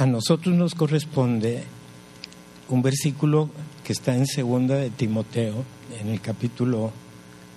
a 0.00 0.06
nosotros 0.06 0.54
nos 0.54 0.74
corresponde 0.74 1.62
un 2.68 2.82
versículo 2.82 3.50
que 3.84 3.92
está 3.92 4.16
en 4.16 4.26
segunda 4.26 4.76
de 4.76 4.90
Timoteo, 4.90 5.64
en 6.00 6.08
el 6.08 6.20
capítulo 6.20 6.92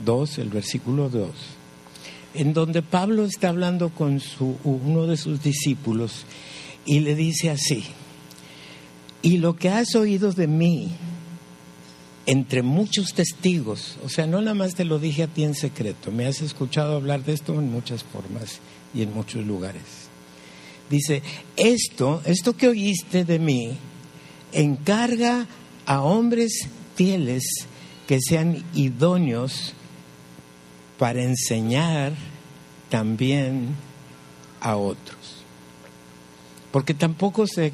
2, 0.03 0.37
el 0.39 0.49
versículo 0.49 1.09
2 1.09 1.29
en 2.33 2.53
donde 2.53 2.81
Pablo 2.81 3.25
está 3.25 3.49
hablando 3.49 3.89
con 3.89 4.19
su, 4.19 4.57
uno 4.63 5.07
de 5.07 5.17
sus 5.17 5.43
discípulos 5.43 6.25
y 6.85 7.01
le 7.01 7.15
dice 7.15 7.49
así, 7.49 7.83
y 9.21 9.37
lo 9.37 9.55
que 9.55 9.69
has 9.69 9.95
oído 9.95 10.31
de 10.31 10.47
mí 10.47 10.89
entre 12.25 12.63
muchos 12.63 13.13
testigos, 13.13 13.97
o 14.03 14.09
sea, 14.09 14.25
no 14.25 14.41
nada 14.41 14.55
más 14.55 14.75
te 14.75 14.85
lo 14.85 14.97
dije 14.97 15.23
a 15.23 15.27
ti 15.27 15.43
en 15.43 15.55
secreto, 15.55 16.11
me 16.11 16.25
has 16.25 16.41
escuchado 16.41 16.95
hablar 16.95 17.23
de 17.23 17.33
esto 17.33 17.53
en 17.53 17.71
muchas 17.71 18.03
formas 18.03 18.59
y 18.93 19.01
en 19.01 19.13
muchos 19.13 19.45
lugares. 19.45 20.12
Dice, 20.89 21.21
esto, 21.57 22.21
esto 22.25 22.55
que 22.55 22.67
oíste 22.67 23.25
de 23.25 23.39
mí, 23.39 23.77
encarga 24.51 25.47
a 25.85 26.01
hombres 26.01 26.67
fieles 26.95 27.43
que 28.07 28.19
sean 28.21 28.63
idóneos 28.73 29.73
para 30.97 31.23
enseñar 31.23 32.13
también 32.89 33.75
a 34.61 34.75
otros. 34.75 35.43
Porque 36.71 36.93
tampoco 36.93 37.47
se, 37.47 37.71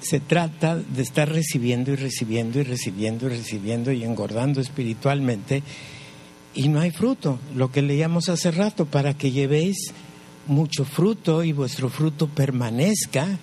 se, 0.00 0.20
trata 0.20 0.76
de 0.76 1.02
estar 1.02 1.30
recibiendo 1.30 1.92
y 1.92 1.96
recibiendo 1.96 2.60
y 2.60 2.62
recibiendo 2.62 3.26
y 3.26 3.30
recibiendo 3.30 3.92
y 3.92 4.04
engordando 4.04 4.60
espiritualmente 4.60 5.62
y 6.56 6.68
no 6.68 6.80
hay 6.80 6.90
fruto, 6.90 7.38
lo 7.54 7.70
que 7.70 7.82
leíamos 7.82 8.30
hace 8.30 8.50
rato, 8.50 8.86
para 8.86 9.12
que 9.12 9.30
llevéis 9.30 9.92
mucho 10.46 10.84
fruto 10.84 11.44
y 11.44 11.52
vuestro 11.52 11.88
fruto 11.88 12.28
permanezca. 12.28 13.38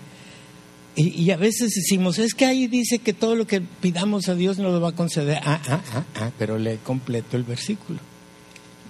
Y, 0.96 1.32
a 1.32 1.38
veces 1.38 1.74
decimos, 1.74 2.20
es 2.20 2.36
que 2.36 2.46
ahí 2.46 2.68
dice 2.68 3.00
que 3.00 3.14
todo 3.14 3.36
lo 3.36 3.48
que 3.48 3.62
pidamos 3.62 4.30
a 4.30 4.36
Dios 4.36 4.60
nos 4.60 4.72
lo 4.72 4.80
va 4.80 4.90
a 4.90 4.96
conceder. 4.96 5.40
Ah, 5.44 5.60
ah, 5.68 5.82
ah, 5.94 6.04
ah, 6.16 6.32
pero 6.38 6.60
lee 6.60 6.78
completo 6.84 7.36
el 7.36 7.44
versículo. 7.44 8.00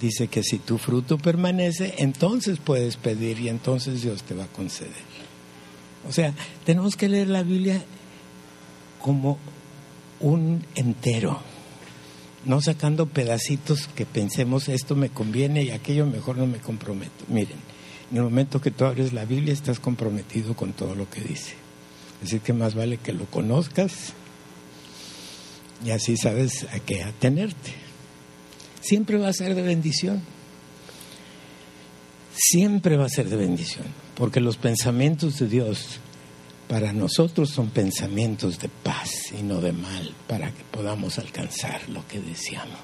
Dice 0.01 0.27
que 0.27 0.43
si 0.43 0.59
tu 0.59 0.77
fruto 0.77 1.17
permanece, 1.17 1.95
entonces 1.99 2.59
puedes 2.59 2.97
pedir 2.97 3.39
y 3.39 3.47
entonces 3.47 4.01
Dios 4.01 4.23
te 4.23 4.35
va 4.35 4.43
a 4.43 4.47
conceder. 4.47 4.91
O 6.07 6.11
sea, 6.11 6.33
tenemos 6.65 6.97
que 6.97 7.07
leer 7.07 7.29
la 7.29 7.43
Biblia 7.43 7.81
como 8.99 9.37
un 10.19 10.65
entero, 10.75 11.39
no 12.43 12.61
sacando 12.61 13.05
pedacitos 13.05 13.87
que 13.87 14.05
pensemos 14.05 14.67
esto 14.67 14.95
me 14.95 15.09
conviene 15.09 15.63
y 15.63 15.69
aquello 15.69 16.05
mejor 16.05 16.37
no 16.37 16.47
me 16.47 16.57
comprometo. 16.57 17.23
Miren, 17.29 17.57
en 18.11 18.17
el 18.17 18.23
momento 18.23 18.61
que 18.61 18.71
tú 18.71 18.85
abres 18.85 19.13
la 19.13 19.25
Biblia 19.25 19.53
estás 19.53 19.79
comprometido 19.79 20.55
con 20.55 20.73
todo 20.73 20.95
lo 20.95 21.09
que 21.09 21.21
dice. 21.21 21.55
Así 22.23 22.39
que 22.39 22.53
más 22.53 22.75
vale 22.75 22.97
que 22.97 23.13
lo 23.13 23.25
conozcas 23.25 24.13
y 25.85 25.91
así 25.91 26.15
sabes 26.17 26.65
a 26.71 26.79
qué 26.79 27.03
atenerte. 27.03 27.73
Siempre 28.81 29.17
va 29.17 29.29
a 29.29 29.33
ser 29.33 29.55
de 29.55 29.61
bendición. 29.61 30.21
Siempre 32.35 32.97
va 32.97 33.05
a 33.05 33.09
ser 33.09 33.29
de 33.29 33.35
bendición, 33.37 33.85
porque 34.15 34.39
los 34.39 34.57
pensamientos 34.57 35.37
de 35.37 35.47
Dios 35.47 35.99
para 36.67 36.91
nosotros 36.91 37.51
son 37.51 37.69
pensamientos 37.69 38.57
de 38.59 38.69
paz 38.69 39.31
y 39.37 39.43
no 39.43 39.61
de 39.61 39.71
mal, 39.71 40.15
para 40.27 40.51
que 40.51 40.63
podamos 40.71 41.19
alcanzar 41.19 41.87
lo 41.89 42.07
que 42.07 42.19
deseamos. 42.19 42.79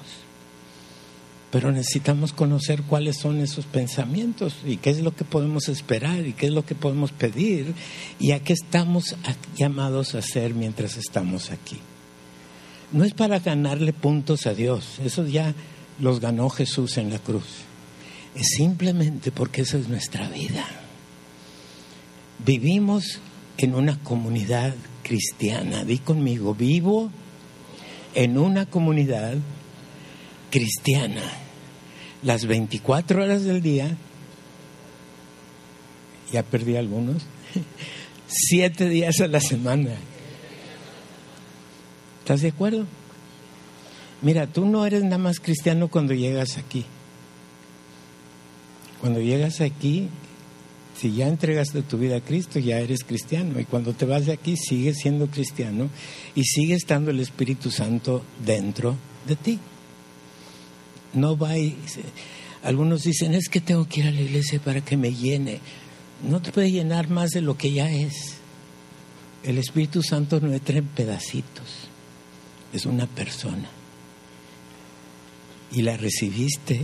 Pero 1.50 1.72
necesitamos 1.72 2.32
conocer 2.32 2.82
cuáles 2.82 3.16
son 3.16 3.40
esos 3.40 3.66
pensamientos 3.66 4.56
y 4.64 4.76
qué 4.76 4.90
es 4.90 5.00
lo 5.00 5.14
que 5.14 5.24
podemos 5.24 5.68
esperar 5.68 6.24
y 6.26 6.32
qué 6.32 6.46
es 6.46 6.52
lo 6.52 6.64
que 6.64 6.76
podemos 6.76 7.10
pedir 7.10 7.74
y 8.20 8.30
a 8.32 8.40
qué 8.40 8.52
estamos 8.52 9.16
llamados 9.56 10.14
a 10.14 10.18
hacer 10.18 10.54
mientras 10.54 10.96
estamos 10.96 11.50
aquí. 11.50 11.78
No 12.92 13.04
es 13.04 13.14
para 13.14 13.40
ganarle 13.40 13.92
puntos 13.92 14.46
a 14.46 14.54
Dios, 14.54 15.00
eso 15.04 15.26
ya 15.26 15.54
los 15.98 16.20
ganó 16.20 16.50
Jesús 16.50 16.98
en 16.98 17.10
la 17.10 17.18
cruz. 17.18 17.64
Es 18.34 18.46
simplemente 18.56 19.32
porque 19.32 19.62
esa 19.62 19.76
es 19.76 19.88
nuestra 19.88 20.28
vida. 20.28 20.64
Vivimos 22.44 23.20
en 23.58 23.74
una 23.74 23.98
comunidad 23.98 24.74
cristiana. 25.02 25.84
Di 25.84 25.98
conmigo, 25.98 26.54
vivo 26.54 27.10
en 28.14 28.38
una 28.38 28.66
comunidad 28.66 29.32
cristiana. 29.32 29.59
Las 32.22 32.46
24 32.46 33.22
horas 33.22 33.44
del 33.44 33.62
día, 33.62 33.96
ya 36.32 36.42
perdí 36.42 36.76
algunos, 36.76 37.22
siete 38.26 38.88
días 38.88 39.20
a 39.20 39.28
la 39.28 39.40
semana. 39.40 39.92
¿Estás 42.20 42.42
de 42.42 42.48
acuerdo? 42.48 42.86
Mira, 44.22 44.46
tú 44.46 44.66
no 44.66 44.84
eres 44.84 45.02
nada 45.02 45.18
más 45.18 45.40
cristiano 45.40 45.88
cuando 45.88 46.14
llegas 46.14 46.58
aquí. 46.58 46.84
Cuando 49.00 49.20
llegas 49.20 49.60
aquí, 49.60 50.08
si 50.96 51.14
ya 51.14 51.28
entregaste 51.28 51.82
tu 51.82 51.96
vida 51.96 52.16
a 52.16 52.20
Cristo, 52.20 52.58
ya 52.58 52.78
eres 52.78 53.04
cristiano. 53.04 53.58
Y 53.58 53.64
cuando 53.64 53.94
te 53.94 54.04
vas 54.04 54.26
de 54.26 54.32
aquí, 54.32 54.56
sigues 54.56 54.98
siendo 54.98 55.28
cristiano 55.28 55.88
y 56.34 56.44
sigue 56.44 56.74
estando 56.74 57.10
el 57.10 57.20
Espíritu 57.20 57.70
Santo 57.70 58.22
dentro 58.44 58.96
de 59.26 59.36
ti. 59.36 59.58
No 61.14 61.36
va 61.36 61.56
y, 61.58 61.76
Algunos 62.62 63.04
dicen, 63.04 63.34
es 63.34 63.48
que 63.48 63.60
tengo 63.60 63.88
que 63.88 64.00
ir 64.00 64.06
a 64.06 64.10
la 64.10 64.20
iglesia 64.20 64.60
para 64.60 64.82
que 64.82 64.96
me 64.96 65.14
llene. 65.14 65.60
No 66.28 66.42
te 66.42 66.52
puede 66.52 66.70
llenar 66.70 67.08
más 67.08 67.30
de 67.30 67.40
lo 67.40 67.56
que 67.56 67.72
ya 67.72 67.90
es. 67.90 68.34
El 69.42 69.56
Espíritu 69.56 70.02
Santo 70.02 70.40
no 70.40 70.52
entra 70.52 70.76
en 70.76 70.86
pedacitos. 70.86 71.88
Es 72.72 72.84
una 72.84 73.06
persona. 73.06 73.68
Y 75.72 75.82
la 75.82 75.96
recibiste, 75.96 76.80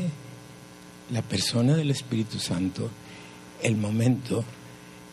la 1.10 1.20
persona 1.20 1.76
del 1.76 1.90
Espíritu 1.90 2.38
Santo, 2.38 2.90
el 3.62 3.76
momento 3.76 4.44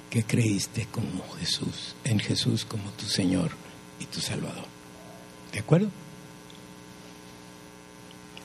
que 0.10 0.24
creíste 0.24 0.88
como 0.92 1.28
Jesús, 1.40 1.96
en 2.04 2.20
Jesús 2.20 2.66
como 2.66 2.90
tu 2.92 3.06
Señor 3.06 3.52
y 4.00 4.06
tu 4.06 4.22
Salvador. 4.22 4.66
¿De 5.52 5.60
acuerdo? 5.60 5.90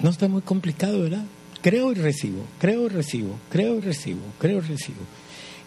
No 0.01 0.11
está 0.11 0.29
muy 0.29 0.43
complicado, 0.43 1.01
¿verdad? 1.01 1.25
Creo 1.63 1.91
y 1.93 1.95
recibo, 1.95 2.45
creo 2.61 2.87
y 2.87 2.89
recibo, 2.89 3.39
creo 3.51 3.79
y 3.79 3.81
recibo, 3.81 4.21
creo 4.39 4.59
y 4.59 4.61
recibo. 4.61 5.01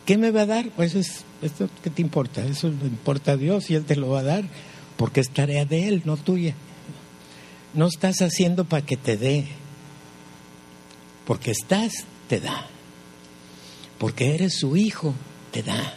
¿Qué 0.06 0.17
me 0.17 0.32
va 0.32 0.41
a 0.41 0.46
dar? 0.46 0.70
Pues 0.70 0.96
es, 0.96 1.24
esto 1.41 1.70
¿qué 1.84 1.89
te 1.89 2.02
importa? 2.02 2.46
Eso 2.46 2.70
le 2.70 2.88
importa 2.88 3.34
a 3.34 3.38
Dios 3.38 3.70
y 3.70 3.76
Él 3.76 3.84
te 3.84 3.96
lo 3.96 4.10
va 4.10 4.22
a 4.22 4.24
dar 4.24 4.44
porque 4.98 5.20
es 5.20 5.30
tarea 5.30 5.65
de 5.65 5.88
Él, 5.88 6.02
no 6.06 6.17
tuya. 6.17 6.56
No 7.74 7.88
estás 7.88 8.22
haciendo 8.22 8.65
para 8.65 8.86
que 8.86 8.98
te 8.98 9.17
dé, 9.17 9.48
porque 11.26 11.52
estás, 11.52 11.94
te 12.28 12.39
da. 12.39 12.67
Porque 13.98 14.36
eres 14.36 14.60
su 14.60 14.76
hijo, 14.76 15.13
te 15.52 15.63
da. 15.63 15.96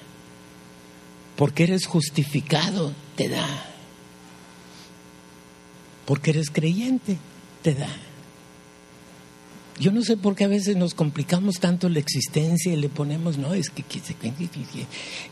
Porque 1.36 1.64
eres 1.64 1.86
justificado, 1.86 2.92
te 3.16 3.28
da. 3.28 3.66
Porque 6.06 6.30
eres 6.30 6.50
creyente, 6.50 7.16
te 7.62 7.74
da. 7.74 7.88
Yo 9.78 9.90
no 9.90 10.02
sé 10.02 10.16
por 10.16 10.36
qué 10.36 10.44
a 10.44 10.48
veces 10.48 10.76
nos 10.76 10.94
complicamos 10.94 11.58
tanto 11.58 11.88
la 11.88 11.98
existencia 11.98 12.72
y 12.72 12.76
le 12.76 12.88
ponemos, 12.88 13.38
no, 13.38 13.54
es 13.54 13.70
que... 13.70 13.84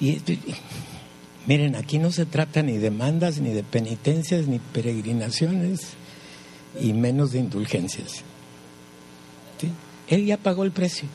Y, 0.00 0.20
miren, 1.46 1.76
aquí 1.76 1.98
no 1.98 2.10
se 2.10 2.26
trata 2.26 2.62
ni 2.62 2.78
de 2.78 2.90
mandas, 2.90 3.40
ni 3.40 3.50
de 3.50 3.62
penitencias, 3.62 4.48
ni 4.48 4.58
peregrinaciones, 4.58 5.80
y 6.80 6.92
menos 6.92 7.32
de 7.32 7.38
indulgencias. 7.38 8.22
Él 10.08 10.26
ya 10.26 10.36
pagó 10.36 10.64
el 10.64 10.72
precio. 10.72 11.08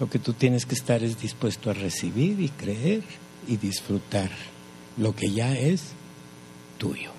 Lo 0.00 0.08
que 0.08 0.18
tú 0.18 0.32
tienes 0.32 0.66
que 0.66 0.74
estar 0.74 1.04
es 1.04 1.20
dispuesto 1.20 1.70
a 1.70 1.74
recibir 1.74 2.40
y 2.40 2.48
creer 2.48 3.02
y 3.46 3.56
disfrutar 3.58 4.30
lo 4.96 5.14
que 5.14 5.30
ya 5.30 5.56
es 5.56 5.82
tuyo. 6.78 7.12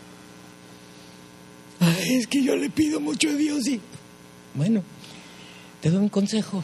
es 2.07 2.27
que 2.27 2.43
yo 2.43 2.55
le 2.55 2.69
pido 2.69 2.99
mucho 2.99 3.29
a 3.29 3.33
Dios 3.33 3.67
y... 3.67 3.79
Bueno, 4.55 4.83
te 5.81 5.89
doy 5.89 5.99
un 5.99 6.09
consejo. 6.09 6.63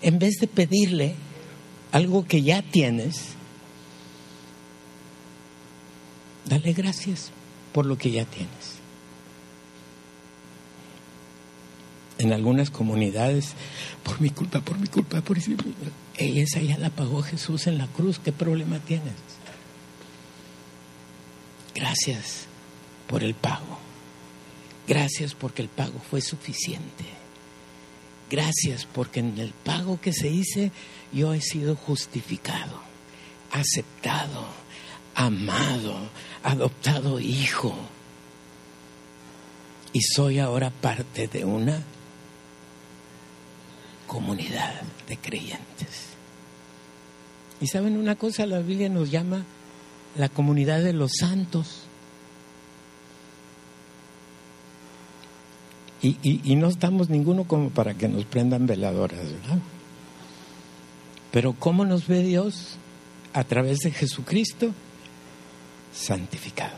En 0.00 0.18
vez 0.18 0.34
de 0.40 0.48
pedirle 0.48 1.14
algo 1.92 2.26
que 2.26 2.42
ya 2.42 2.62
tienes, 2.62 3.28
dale 6.46 6.72
gracias 6.72 7.30
por 7.72 7.86
lo 7.86 7.96
que 7.96 8.10
ya 8.10 8.24
tienes. 8.24 8.82
en 12.22 12.32
algunas 12.32 12.70
comunidades, 12.70 13.54
por 14.04 14.20
mi 14.20 14.30
culpa, 14.30 14.60
por 14.60 14.78
mi 14.78 14.86
culpa, 14.86 15.20
por 15.20 15.36
mi 15.36 15.56
Esa 16.16 16.60
ya 16.60 16.78
la 16.78 16.90
pagó 16.90 17.22
Jesús 17.22 17.66
en 17.66 17.78
la 17.78 17.86
cruz, 17.88 18.20
¿qué 18.20 18.32
problema 18.32 18.78
tienes? 18.78 19.14
Gracias 21.74 22.46
por 23.08 23.24
el 23.24 23.34
pago. 23.34 23.78
Gracias 24.92 25.34
porque 25.34 25.62
el 25.62 25.70
pago 25.70 25.98
fue 26.10 26.20
suficiente. 26.20 27.06
Gracias 28.30 28.84
porque 28.84 29.20
en 29.20 29.38
el 29.38 29.54
pago 29.54 29.98
que 29.98 30.12
se 30.12 30.28
hice 30.28 30.70
yo 31.14 31.32
he 31.32 31.40
sido 31.40 31.76
justificado, 31.76 32.78
aceptado, 33.52 34.44
amado, 35.14 35.96
adoptado 36.42 37.20
hijo. 37.20 37.74
Y 39.94 40.02
soy 40.02 40.38
ahora 40.38 40.68
parte 40.68 41.26
de 41.26 41.46
una 41.46 41.82
comunidad 44.06 44.82
de 45.08 45.16
creyentes. 45.16 46.08
Y 47.62 47.66
saben 47.68 47.96
una 47.96 48.16
cosa, 48.16 48.44
la 48.44 48.58
Biblia 48.58 48.90
nos 48.90 49.10
llama 49.10 49.46
la 50.18 50.28
comunidad 50.28 50.82
de 50.82 50.92
los 50.92 51.12
santos. 51.18 51.86
Y, 56.02 56.56
no 56.56 56.68
estamos 56.68 57.10
ninguno 57.10 57.44
como 57.44 57.70
para 57.70 57.94
que 57.94 58.08
nos 58.08 58.24
prendan 58.24 58.66
veladoras, 58.66 59.20
¿verdad? 59.20 59.58
Pero 61.30 61.52
¿cómo 61.52 61.84
nos 61.84 62.08
ve 62.08 62.22
Dios? 62.24 62.76
A 63.32 63.44
través 63.44 63.78
de 63.78 63.92
Jesucristo, 63.92 64.72
santificados. 65.94 66.76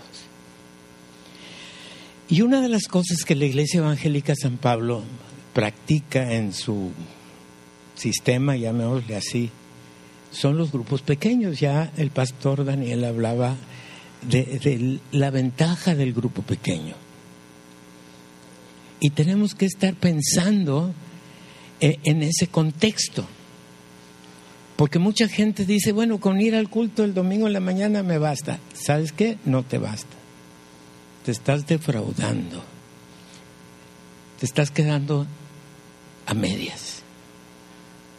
Y 2.29 2.43
una 2.43 2.61
de 2.61 2.69
las 2.69 2.87
cosas 2.87 3.25
que 3.25 3.35
la 3.35 3.47
Iglesia 3.47 3.79
Evangélica 3.79 4.35
San 4.37 4.59
Pablo 4.59 5.03
practica 5.55 6.33
en 6.33 6.53
su 6.53 6.91
sistema, 7.95 8.57
llamémosle 8.57 9.17
así, 9.17 9.51
son 10.31 10.59
los 10.59 10.73
grupos 10.73 11.03
pequeños. 11.03 11.61
Ya 11.61 11.93
el 11.97 12.11
pastor 12.11 12.65
Daniel 12.65 13.05
hablaba 13.05 13.57
de, 14.29 14.99
la 15.13 15.31
ventaja 15.31 15.95
del 15.95 16.13
grupo 16.13 16.43
pequeño. 16.43 16.95
Y 19.05 19.11
tenemos 19.11 19.55
que 19.55 19.67
estar 19.67 19.93
pensando 19.93 20.95
eh, 21.79 21.99
en 22.05 22.23
ese 22.23 22.47
contexto. 22.47 23.27
Porque 24.77 24.99
mucha 24.99 25.29
gente 25.29 25.67
dice, 25.67 25.93
bueno, 25.93 26.21
con 26.21 26.40
ir 26.40 26.55
al 26.55 26.71
culto 26.71 27.05
el 27.05 27.12
domingo 27.12 27.47
en 27.47 27.53
la 27.53 27.61
mañana 27.61 28.03
me 28.03 28.17
basta. 28.17 28.61
¿Sabes 28.73 29.12
qué? 29.12 29.37
No 29.45 29.62
te 29.62 29.77
basta. 29.77 30.17
Te 31.23 31.33
estás 31.33 31.67
defraudando. 31.67 32.64
Te 34.40 34.47
estás 34.47 34.71
quedando 34.71 35.27
a 36.25 36.33
medias. 36.33 37.03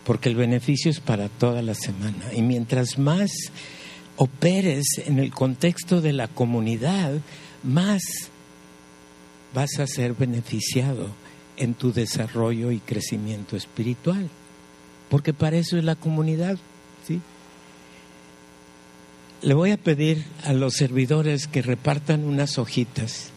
Porque 0.03 0.29
el 0.29 0.35
beneficio 0.35 0.91
es 0.91 0.99
para 0.99 1.29
toda 1.29 1.63
la 1.63 1.73
semana. 1.73 2.31
Y 2.31 2.43
mientras 2.43 2.99
más 2.99 3.31
operes 4.17 4.85
en 5.03 5.17
el 5.17 5.31
contexto 5.31 5.99
de 5.99 6.13
la 6.13 6.27
comunidad, 6.27 7.21
más 7.63 8.03
vas 9.55 9.79
a 9.79 9.87
ser 9.87 10.13
beneficiado 10.13 11.07
en 11.57 11.73
tu 11.73 11.91
desarrollo 11.91 12.69
y 12.71 12.79
crecimiento 12.79 13.55
espiritual 13.57 14.29
porque 15.09 15.33
para 15.33 15.57
eso 15.57 15.77
es 15.77 15.83
la 15.83 15.95
comunidad, 15.95 16.57
¿sí? 17.07 17.21
Le 19.41 19.53
voy 19.53 19.71
a 19.71 19.77
pedir 19.77 20.25
a 20.43 20.53
los 20.53 20.73
servidores 20.73 21.47
que 21.47 21.61
repartan 21.61 22.23
unas 22.23 22.57
hojitas. 22.57 23.29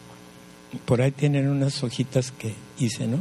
Por 0.87 1.03
ahí 1.03 1.11
tienen 1.11 1.49
unas 1.49 1.83
hojitas 1.83 2.33
que 2.33 2.55
hice, 2.79 3.07
¿no? 3.07 3.19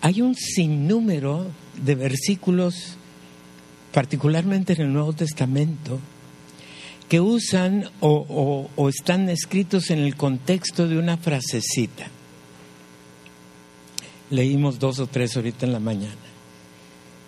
Hay 0.00 0.20
un 0.20 0.34
sinnúmero 0.34 1.46
de 1.82 1.94
versículos, 1.94 2.96
particularmente 3.92 4.72
en 4.72 4.82
el 4.82 4.92
Nuevo 4.92 5.12
Testamento, 5.12 6.00
que 7.08 7.20
usan 7.20 7.90
o, 8.00 8.68
o 8.76 8.88
están 8.88 9.28
escritos 9.28 9.90
en 9.90 10.00
el 10.00 10.16
contexto 10.16 10.88
de 10.88 10.98
una 10.98 11.16
frasecita. 11.16 12.08
Leímos 14.30 14.78
dos 14.78 14.98
o 14.98 15.06
tres 15.06 15.36
ahorita 15.36 15.64
en 15.64 15.72
la 15.72 15.80
mañana. 15.80 16.14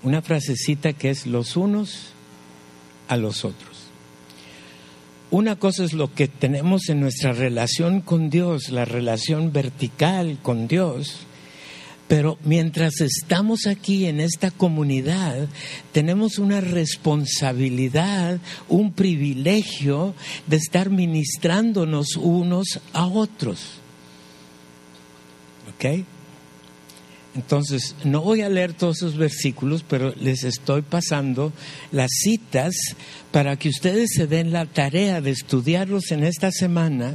Una 0.03 0.23
frasecita 0.23 0.93
que 0.93 1.11
es 1.11 1.27
los 1.27 1.57
unos 1.57 2.13
a 3.09 3.17
los 3.17 3.45
otros. 3.45 3.81
Una 5.31 5.57
cosa 5.57 5.85
es 5.85 5.93
lo 5.93 6.13
que 6.13 6.27
tenemos 6.27 6.89
en 6.89 7.01
nuestra 7.01 7.33
relación 7.33 8.01
con 8.01 8.31
Dios, 8.31 8.71
la 8.71 8.85
relación 8.85 9.53
vertical 9.53 10.39
con 10.43 10.67
Dios, 10.67 11.27
pero 12.11 12.39
mientras 12.43 13.01
estamos 13.01 13.69
aquí 13.69 14.07
en 14.07 14.19
esta 14.19 14.51
comunidad, 14.51 15.49
tenemos 15.93 16.41
una 16.41 16.61
responsabilidad, 16.61 18.41
un 18.69 18.93
privilegio 18.93 20.17
de 20.49 20.57
estar 20.57 20.91
ministrándonos 20.91 22.17
unos 22.17 22.81
a 22.95 23.07
otros. 23.07 23.61
¿Ok? 25.73 26.05
Entonces, 27.37 27.95
no 28.03 28.23
voy 28.23 28.41
a 28.41 28.49
leer 28.49 28.73
todos 28.73 28.97
esos 28.97 29.17
versículos, 29.17 29.85
pero 29.89 30.13
les 30.17 30.43
estoy 30.43 30.83
pasando 30.83 31.53
las 31.93 32.11
citas 32.11 32.75
para 33.31 33.55
que 33.55 33.69
ustedes 33.69 34.09
se 34.17 34.27
den 34.27 34.51
la 34.51 34.67
tarea 34.67 35.21
de 35.21 35.31
estudiarlos 35.31 36.11
en 36.11 36.25
esta 36.25 36.51
semana 36.51 37.15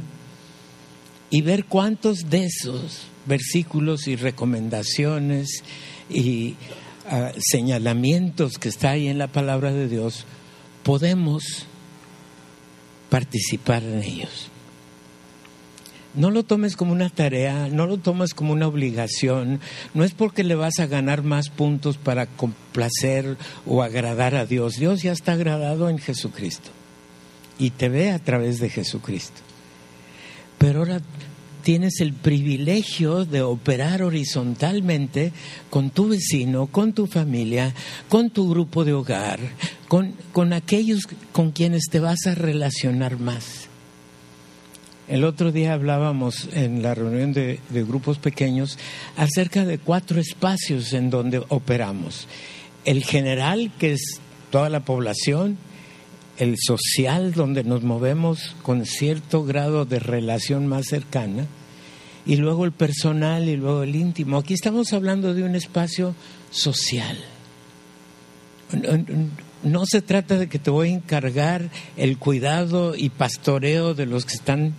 y 1.28 1.42
ver 1.42 1.66
cuántos 1.66 2.30
de 2.30 2.46
esos 2.46 3.08
versículos 3.26 4.08
y 4.08 4.16
recomendaciones 4.16 5.62
y 6.08 6.54
ah, 7.10 7.32
señalamientos 7.38 8.58
que 8.58 8.68
está 8.68 8.90
ahí 8.90 9.08
en 9.08 9.18
la 9.18 9.28
palabra 9.28 9.72
de 9.72 9.88
Dios 9.88 10.24
podemos 10.82 11.66
participar 13.10 13.82
en 13.82 14.02
ellos. 14.02 14.50
No 16.14 16.30
lo 16.30 16.44
tomes 16.44 16.76
como 16.76 16.92
una 16.92 17.10
tarea, 17.10 17.68
no 17.68 17.86
lo 17.86 17.98
tomes 17.98 18.32
como 18.32 18.54
una 18.54 18.66
obligación, 18.66 19.60
no 19.92 20.02
es 20.02 20.14
porque 20.14 20.44
le 20.44 20.54
vas 20.54 20.78
a 20.78 20.86
ganar 20.86 21.22
más 21.22 21.50
puntos 21.50 21.98
para 21.98 22.26
complacer 22.26 23.36
o 23.66 23.82
agradar 23.82 24.34
a 24.34 24.46
Dios. 24.46 24.76
Dios 24.76 25.02
ya 25.02 25.12
está 25.12 25.32
agradado 25.32 25.90
en 25.90 25.98
Jesucristo 25.98 26.70
y 27.58 27.70
te 27.70 27.90
ve 27.90 28.12
a 28.12 28.18
través 28.18 28.60
de 28.60 28.70
Jesucristo. 28.70 29.42
Pero 30.56 30.78
ahora 30.78 31.02
tienes 31.66 32.00
el 32.00 32.12
privilegio 32.12 33.24
de 33.24 33.42
operar 33.42 34.00
horizontalmente 34.00 35.32
con 35.68 35.90
tu 35.90 36.06
vecino, 36.06 36.68
con 36.68 36.92
tu 36.92 37.08
familia, 37.08 37.74
con 38.08 38.30
tu 38.30 38.48
grupo 38.48 38.84
de 38.84 38.92
hogar, 38.92 39.40
con, 39.88 40.14
con 40.32 40.52
aquellos 40.52 41.08
con 41.32 41.50
quienes 41.50 41.88
te 41.90 41.98
vas 41.98 42.24
a 42.28 42.36
relacionar 42.36 43.18
más. 43.18 43.66
El 45.08 45.24
otro 45.24 45.50
día 45.50 45.72
hablábamos 45.72 46.48
en 46.52 46.84
la 46.84 46.94
reunión 46.94 47.32
de, 47.32 47.58
grupos 47.68 48.20
pequeños 48.20 48.78
acerca 49.16 49.64
de 49.64 49.78
cuatro 49.78 50.20
espacios 50.20 50.92
en 50.92 51.10
donde 51.10 51.42
operamos. 51.48 52.28
El 52.84 53.02
general, 53.02 53.72
que 53.76 53.94
es 53.94 54.20
toda 54.52 54.68
la 54.68 54.84
población, 54.84 55.58
el 56.38 56.56
social, 56.58 57.32
donde 57.32 57.64
nos 57.64 57.82
movemos 57.82 58.54
con 58.62 58.86
cierto 58.86 59.44
grado 59.44 59.84
de 59.84 59.98
relación 59.98 60.66
más 60.66 60.86
cercana, 60.86 61.46
y 62.26 62.36
luego 62.36 62.64
el 62.64 62.72
personal 62.72 63.48
y 63.48 63.56
luego 63.56 63.82
el 63.82 63.94
íntimo. 63.94 64.38
Aquí 64.38 64.54
estamos 64.54 64.92
hablando 64.92 65.32
de 65.32 65.44
un 65.44 65.54
espacio 65.54 66.14
social. 66.50 67.16
No 69.62 69.86
se 69.86 70.02
trata 70.02 70.36
de 70.36 70.48
que 70.48 70.58
te 70.58 70.70
voy 70.70 70.90
a 70.90 70.94
encargar 70.94 71.70
el 71.96 72.18
cuidado 72.18 72.96
y 72.96 73.10
pastoreo 73.10 73.94
de 73.94 74.06
los 74.06 74.24
que 74.24 74.34
están 74.34 74.74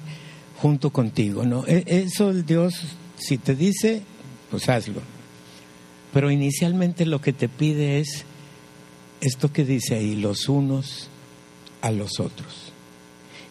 junto 0.57 0.91
contigo, 0.91 1.45
¿no? 1.45 1.65
E, 1.67 1.83
eso 1.87 2.31
el 2.31 2.45
Dios, 2.45 2.75
si 3.17 3.37
te 3.37 3.55
dice, 3.55 4.01
pues 4.51 4.67
hazlo. 4.67 5.01
Pero 6.13 6.31
inicialmente 6.31 7.05
lo 7.05 7.21
que 7.21 7.31
te 7.31 7.47
pide 7.47 7.99
es 7.99 8.25
esto 9.21 9.51
que 9.51 9.63
dice 9.63 9.95
ahí, 9.95 10.15
los 10.15 10.49
unos 10.49 11.09
a 11.81 11.91
los 11.91 12.19
otros. 12.19 12.71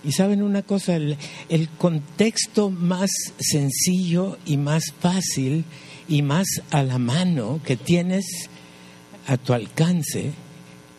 Y 0.04 0.12
saben 0.12 0.42
una 0.42 0.62
cosa, 0.62 0.94
el, 0.96 1.16
el, 1.48 1.68
contexto 1.68 2.70
más 2.70 3.10
sencillo 3.38 4.38
y 4.46 4.56
más 4.56 4.92
fácil 5.00 5.64
y 6.08 6.22
más 6.22 6.46
a 6.70 6.82
la 6.82 6.98
mano 6.98 7.60
que 7.64 7.76
tienes 7.76 8.48
a 9.26 9.36
tu 9.36 9.52
alcance 9.52 10.32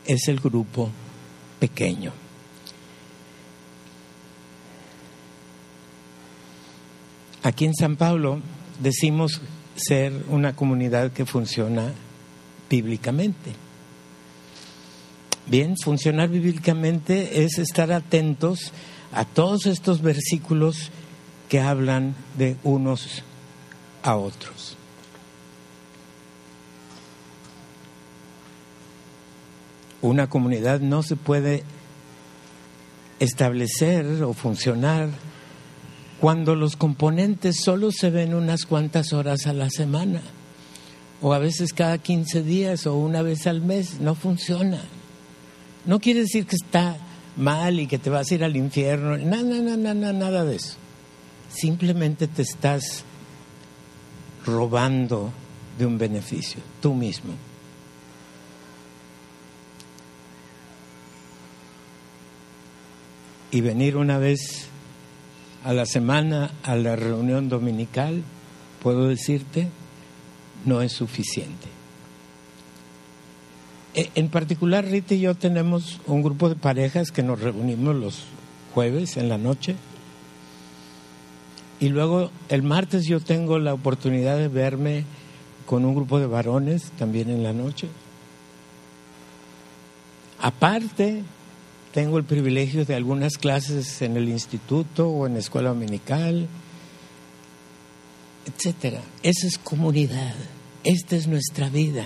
es 0.06 0.28
el 0.28 0.40
grupo 0.40 0.90
pequeño. 1.60 2.12
Aquí 7.44 7.64
en 7.64 7.74
San 7.74 7.96
Pablo 7.96 8.42
decimos 8.82 9.42
ser 9.76 10.12
una 10.30 10.56
comunidad 10.56 11.14
que 11.14 11.26
funciona 11.26 11.94
bíblicamente. 12.70 13.67
Bien, 15.50 15.76
funcionar 15.82 16.28
bíblicamente 16.28 17.44
es 17.44 17.58
estar 17.58 17.94
atentos 17.94 18.74
a 19.14 19.24
todos 19.24 19.66
estos 19.66 20.02
versículos 20.02 20.92
que 21.48 21.62
hablan 21.62 22.16
de 22.38 22.58
unos 22.66 23.24
a 24.04 24.18
otros. 24.18 24.76
Una 30.02 30.28
comunidad 30.28 30.82
no 30.82 31.02
se 31.02 31.16
puede 31.16 31.64
establecer 33.22 34.22
o 34.24 34.34
funcionar 34.34 35.08
cuando 36.20 36.56
los 36.56 36.76
componentes 36.76 37.62
solo 37.64 37.94
se 37.94 38.10
ven 38.10 38.34
unas 38.34 38.66
cuantas 38.66 39.14
horas 39.14 39.48
a 39.48 39.54
la 39.54 39.70
semana, 39.70 40.22
o 41.22 41.34
a 41.34 41.40
veces 41.40 41.72
cada 41.72 42.00
15 42.00 42.44
días 42.44 42.86
o 42.86 42.98
una 42.98 43.22
vez 43.22 43.48
al 43.48 43.62
mes, 43.62 44.02
no 44.02 44.14
funciona. 44.14 44.82
No 45.88 46.00
quiere 46.00 46.20
decir 46.20 46.46
que 46.46 46.58
está 46.58 46.98
mal 47.38 47.80
y 47.80 47.88
que 47.88 47.98
te 47.98 48.10
vas 48.10 48.30
a 48.30 48.36
ir 48.36 48.44
al 48.44 48.58
infierno, 48.58 49.18
nada, 49.18 49.62
nada, 49.62 49.94
nada, 49.94 50.14
nada 50.14 50.44
de 50.44 50.58
eso. 50.58 50.76
Simplemente 51.50 52.28
te 52.28 52.42
estás 52.42 53.06
robando 54.46 55.32
de 55.80 55.86
un 55.86 55.98
beneficio, 55.98 56.62
tú 56.82 56.94
mismo. 56.94 57.34
Y 63.52 63.62
venir 63.62 63.96
una 63.96 64.18
vez 64.18 64.68
a 65.64 65.72
la 65.72 65.86
semana 65.86 66.52
a 66.64 66.76
la 66.76 66.98
reunión 66.98 67.48
dominical, 67.48 68.24
puedo 68.84 69.08
decirte, 69.08 69.70
no 70.66 70.82
es 70.82 70.92
suficiente. 70.92 71.77
E, 73.98 74.12
en 74.14 74.30
particular, 74.30 74.86
Rita 74.86 75.16
y 75.16 75.22
yo 75.22 75.34
tenemos 75.34 76.00
un 76.06 76.22
grupo 76.22 76.50
de 76.50 76.56
parejas 76.56 77.12
que 77.12 77.24
nos 77.24 77.42
reunimos 77.42 77.96
los 77.96 78.26
jueves 78.72 79.18
en 79.18 79.28
la 79.28 79.40
noche. 79.40 79.76
Y 81.80 81.90
luego 81.90 82.30
el 82.50 82.62
martes 82.62 83.08
yo 83.08 83.20
tengo 83.20 83.58
la 83.58 83.74
oportunidad 83.74 84.38
de 84.38 84.50
verme 84.50 85.04
con 85.66 85.84
un 85.84 85.96
grupo 85.96 86.20
de 86.20 86.28
varones 86.28 86.92
también 87.00 87.32
en 87.32 87.42
la 87.42 87.54
noche. 87.54 87.88
Aparte, 90.40 91.24
tengo 91.92 92.20
el 92.20 92.24
privilegio 92.24 92.86
de 92.86 92.94
algunas 92.94 93.40
clases 93.40 94.04
en 94.04 94.16
el 94.16 94.30
instituto 94.30 95.10
o 95.10 95.26
en 95.26 95.34
la 95.34 95.40
escuela 95.40 95.70
dominical. 95.70 96.48
etcétera. 98.46 99.02
Esa 99.24 99.48
es 99.48 99.58
comunidad. 99.58 100.36
Esta 100.84 101.16
es 101.16 101.28
nuestra 101.28 101.70
vida. 101.70 102.06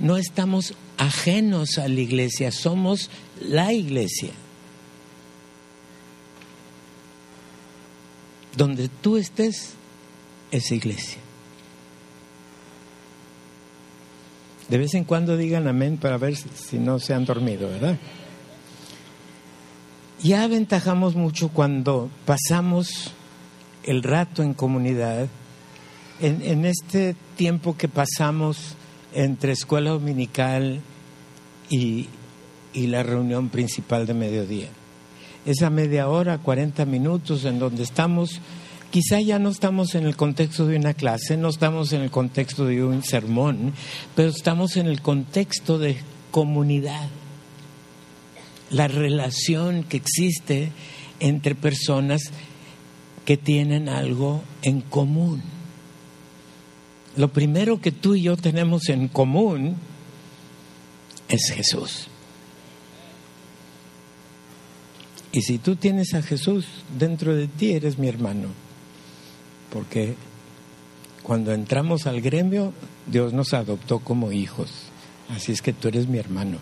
No 0.00 0.16
estamos 0.16 0.74
ajenos 0.96 1.78
a 1.78 1.88
la 1.88 2.00
iglesia, 2.00 2.50
somos 2.50 3.10
la 3.40 3.72
iglesia. 3.72 4.30
Donde 8.56 8.88
tú 8.88 9.16
estés 9.16 9.74
es 10.50 10.70
iglesia. 10.72 11.18
De 14.68 14.76
vez 14.76 14.94
en 14.94 15.04
cuando 15.04 15.36
digan 15.36 15.66
amén 15.66 15.96
para 15.96 16.18
ver 16.18 16.36
si 16.36 16.78
no 16.78 16.98
se 16.98 17.14
han 17.14 17.24
dormido, 17.24 17.68
¿verdad? 17.70 17.98
Ya 20.22 20.42
aventajamos 20.42 21.14
mucho 21.14 21.48
cuando 21.48 22.10
pasamos 22.26 23.12
el 23.84 24.02
rato 24.02 24.42
en 24.42 24.52
comunidad, 24.52 25.28
en, 26.20 26.64
este 26.64 27.14
tiempo 27.36 27.76
que 27.76 27.88
pasamos 27.88 28.74
entre 29.14 29.52
escuela 29.52 29.90
dominical 29.90 30.80
y, 31.70 32.06
y 32.72 32.86
la 32.88 33.02
reunión 33.02 33.48
principal 33.48 34.06
de 34.06 34.14
mediodía. 34.14 34.68
Esa 35.46 35.70
media 35.70 36.08
hora, 36.08 36.38
40 36.38 36.84
minutos 36.84 37.44
en 37.44 37.58
donde 37.58 37.82
estamos, 37.82 38.40
quizá 38.90 39.20
ya 39.20 39.38
no 39.38 39.48
estamos 39.50 39.94
en 39.94 40.06
el 40.06 40.16
contexto 40.16 40.66
de 40.66 40.76
una 40.76 40.94
clase, 40.94 41.36
no 41.36 41.48
estamos 41.48 41.92
en 41.92 42.02
el 42.02 42.10
contexto 42.10 42.66
de 42.66 42.84
un 42.84 43.02
sermón, 43.02 43.72
pero 44.14 44.28
estamos 44.28 44.76
en 44.76 44.86
el 44.86 45.00
contexto 45.00 45.78
de 45.78 45.96
comunidad. 46.30 47.08
La 48.70 48.88
relación 48.88 49.84
que 49.84 49.96
existe 49.96 50.70
entre 51.20 51.54
personas 51.54 52.22
que 53.24 53.36
tienen 53.36 53.88
algo 53.88 54.42
en 54.62 54.80
común. 54.80 55.42
Lo 57.18 57.26
primero 57.32 57.80
que 57.80 57.90
tú 57.90 58.14
y 58.14 58.22
yo 58.22 58.36
tenemos 58.36 58.88
en 58.88 59.08
común 59.08 59.74
es 61.28 61.50
Jesús. 61.50 62.06
Y 65.32 65.42
si 65.42 65.58
tú 65.58 65.74
tienes 65.74 66.14
a 66.14 66.22
Jesús 66.22 66.64
dentro 66.96 67.34
de 67.34 67.48
ti, 67.48 67.72
eres 67.72 67.98
mi 67.98 68.06
hermano. 68.06 68.50
Porque 69.72 70.14
cuando 71.24 71.52
entramos 71.52 72.06
al 72.06 72.20
gremio, 72.20 72.72
Dios 73.08 73.32
nos 73.32 73.52
adoptó 73.52 73.98
como 73.98 74.30
hijos. 74.30 74.70
Así 75.28 75.50
es 75.50 75.60
que 75.60 75.72
tú 75.72 75.88
eres 75.88 76.06
mi 76.06 76.18
hermano. 76.18 76.58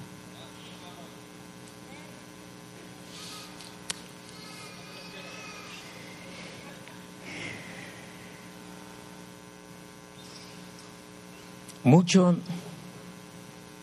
Mucho 11.87 12.35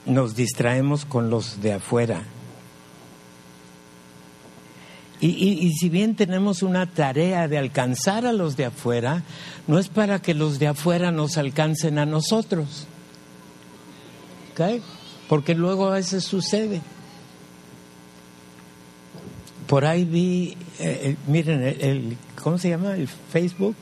nos 0.06 0.36
distraemos 0.36 1.06
con 1.06 1.30
los 1.30 1.62
de 1.62 1.72
afuera. 1.72 2.24
Y, 5.22 5.28
y, 5.28 5.66
y, 5.66 5.72
si 5.72 5.88
bien 5.88 6.14
tenemos 6.14 6.64
una 6.64 6.86
tarea 6.86 7.48
de 7.48 7.58
alcanzar 7.58 8.26
a 8.26 8.34
los 8.34 8.58
de 8.58 8.66
afuera, 8.66 9.24
no 9.68 9.80
es 9.80 9.88
para 9.88 10.22
que 10.22 10.34
los 10.34 10.60
de 10.60 10.68
afuera 10.68 11.14
nos 11.14 11.38
alcancen 11.38 11.98
a 11.98 12.06
nosotros. 12.06 12.88
¿Okay? 14.52 14.82
Porque 15.30 15.56
luego 15.56 15.88
a 15.88 15.94
veces 15.94 16.26
sucede. 16.26 16.82
Por 19.66 19.86
ahí 19.86 20.04
vi, 20.04 20.58
eh, 20.80 21.16
miren, 21.28 21.64
el, 21.64 21.82
el, 21.82 22.18
¿cómo 22.36 22.58
se 22.58 22.68
llama? 22.68 22.96
El 22.96 23.08
Facebook. 23.08 23.78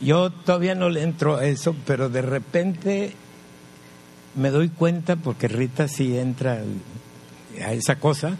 Yo 0.00 0.30
todavía 0.30 0.74
no 0.74 0.88
le 0.88 1.02
entro 1.02 1.36
a 1.36 1.44
eso, 1.44 1.76
pero 1.86 2.08
de 2.08 2.22
repente 2.22 3.12
me 4.34 4.50
doy 4.50 4.70
cuenta, 4.70 5.16
porque 5.16 5.46
Rita 5.46 5.88
sí 5.88 6.16
entra 6.16 6.62
a 7.62 7.72
esa 7.72 7.96
cosa, 7.96 8.36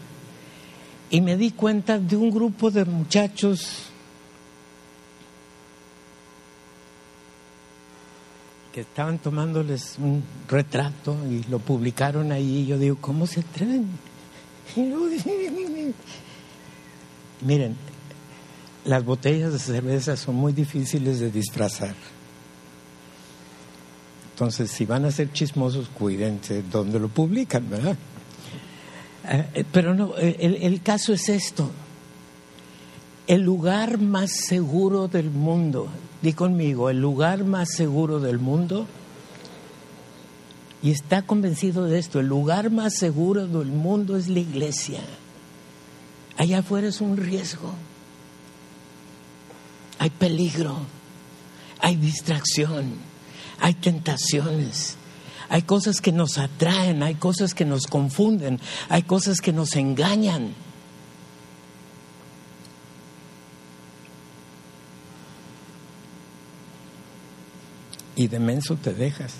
y 1.09 1.21
me 1.21 1.37
di 1.37 1.51
cuenta 1.51 1.99
de 1.99 2.15
un 2.15 2.31
grupo 2.31 2.71
de 2.71 2.85
muchachos 2.85 3.91
que 8.73 8.81
estaban 8.81 9.19
tomándoles 9.19 9.97
un 9.99 10.23
retrato 10.47 11.17
y 11.29 11.43
lo 11.49 11.59
publicaron 11.59 12.31
ahí. 12.31 12.59
Y 12.59 12.67
yo 12.67 12.77
digo, 12.77 12.97
¿cómo 13.01 13.27
se 13.27 13.41
atreven? 13.41 13.87
Miren, 17.41 17.75
las 18.85 19.05
botellas 19.05 19.53
de 19.53 19.59
cerveza 19.59 20.17
son 20.17 20.35
muy 20.35 20.53
difíciles 20.53 21.19
de 21.19 21.31
disfrazar. 21.31 21.95
Entonces, 24.33 24.71
si 24.71 24.85
van 24.85 25.05
a 25.05 25.11
ser 25.11 25.31
chismosos, 25.31 25.89
cuídense 25.89 26.63
donde 26.63 26.99
lo 26.99 27.09
publican, 27.09 27.69
¿verdad? 27.69 27.95
Eh, 29.29 29.65
pero 29.71 29.93
no, 29.93 30.15
el, 30.17 30.55
el 30.55 30.81
caso 30.81 31.13
es 31.13 31.29
esto. 31.29 31.69
El 33.27 33.41
lugar 33.41 33.99
más 33.99 34.31
seguro 34.31 35.07
del 35.07 35.29
mundo, 35.29 35.87
di 36.21 36.33
conmigo, 36.33 36.89
el 36.89 36.99
lugar 36.99 37.43
más 37.43 37.69
seguro 37.71 38.19
del 38.19 38.39
mundo, 38.39 38.87
y 40.81 40.89
está 40.89 41.21
convencido 41.21 41.85
de 41.85 41.99
esto, 41.99 42.19
el 42.19 42.25
lugar 42.25 42.71
más 42.71 42.95
seguro 42.95 43.45
del 43.45 43.67
mundo 43.67 44.17
es 44.17 44.27
la 44.27 44.39
iglesia. 44.39 45.01
Allá 46.37 46.59
afuera 46.59 46.87
es 46.87 46.99
un 47.01 47.17
riesgo, 47.17 47.75
hay 50.01 50.09
peligro, 50.09 50.77
hay 51.79 51.95
distracción, 51.95 52.95
hay 53.59 53.75
tentaciones. 53.75 54.97
Hay 55.47 55.61
cosas 55.61 56.01
que 56.01 56.11
nos 56.11 56.39
atraen, 56.39 57.03
hay 57.03 57.13
cosas 57.13 57.53
que 57.53 57.65
nos 57.65 57.85
confunden, 57.85 58.59
hay 58.89 59.03
cosas 59.03 59.41
que 59.41 59.53
nos 59.53 59.75
engañan. 59.75 60.55
Y 68.15 68.27
de 68.27 68.39
menso 68.39 68.77
te 68.77 68.95
dejas. 68.95 69.35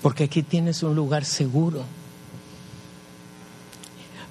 Porque 0.00 0.24
aquí 0.24 0.42
tienes 0.42 0.82
un 0.82 0.94
lugar 0.94 1.26
seguro. 1.26 1.84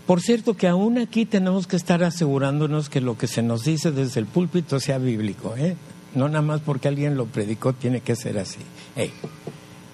Por 0.05 0.19
cierto 0.19 0.55
que 0.55 0.67
aún 0.67 0.97
aquí 0.97 1.25
tenemos 1.25 1.65
que 1.65 1.77
estar 1.77 2.03
asegurándonos 2.03 2.89
que 2.89 2.99
lo 2.99 3.17
que 3.17 3.27
se 3.27 3.41
nos 3.41 3.63
dice 3.63 3.91
desde 3.91 4.19
el 4.19 4.25
púlpito 4.25 4.79
sea 4.79 4.97
bíblico, 4.97 5.55
¿eh? 5.55 5.77
No 6.13 6.27
nada 6.27 6.41
más 6.41 6.61
porque 6.61 6.89
alguien 6.89 7.15
lo 7.15 7.25
predicó 7.25 7.73
tiene 7.73 8.01
que 8.01 8.15
ser 8.15 8.37
así. 8.37 8.59
Hey, 8.95 9.11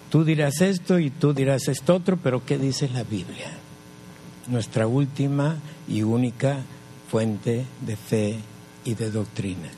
tú 0.10 0.24
dirás 0.24 0.62
esto 0.62 0.98
y 0.98 1.12
tú 1.12 1.34
dirás 1.34 1.68
esto 1.68 1.96
otro, 1.96 2.18
pero 2.18 2.44
¿qué 2.44 2.58
dice 2.58 2.90
la 2.90 3.04
Biblia? 3.04 3.52
Nuestra 4.48 4.88
última 4.88 5.58
y 5.88 6.02
única 6.02 6.58
fuente 7.10 7.66
de 7.86 7.96
fe 7.96 8.36
y 8.86 8.96
de 8.96 9.12
doctrina. 9.12 9.70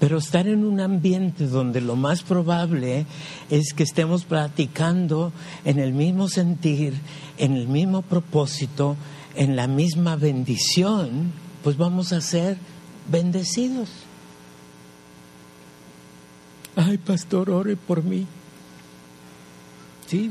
Pero 0.00 0.18
estar 0.18 0.48
en 0.48 0.64
un 0.64 0.80
ambiente 0.80 1.46
donde 1.46 1.80
lo 1.80 1.96
más 1.96 2.22
probable 2.22 3.06
es 3.48 3.72
que 3.72 3.84
estemos 3.84 4.24
platicando 4.24 5.32
en 5.64 5.78
el 5.78 5.92
mismo 5.92 6.28
sentir, 6.28 6.94
en 7.38 7.54
el 7.54 7.68
mismo 7.68 8.02
propósito, 8.02 8.96
en 9.34 9.56
la 9.56 9.66
misma 9.66 10.16
bendición, 10.16 11.32
pues 11.62 11.76
vamos 11.76 12.12
a 12.12 12.20
ser 12.20 12.58
bendecidos. 13.10 13.88
Ay, 16.76 16.98
pastor, 16.98 17.50
ore 17.50 17.76
por 17.76 18.02
mí. 18.02 18.26
Sí, 20.06 20.30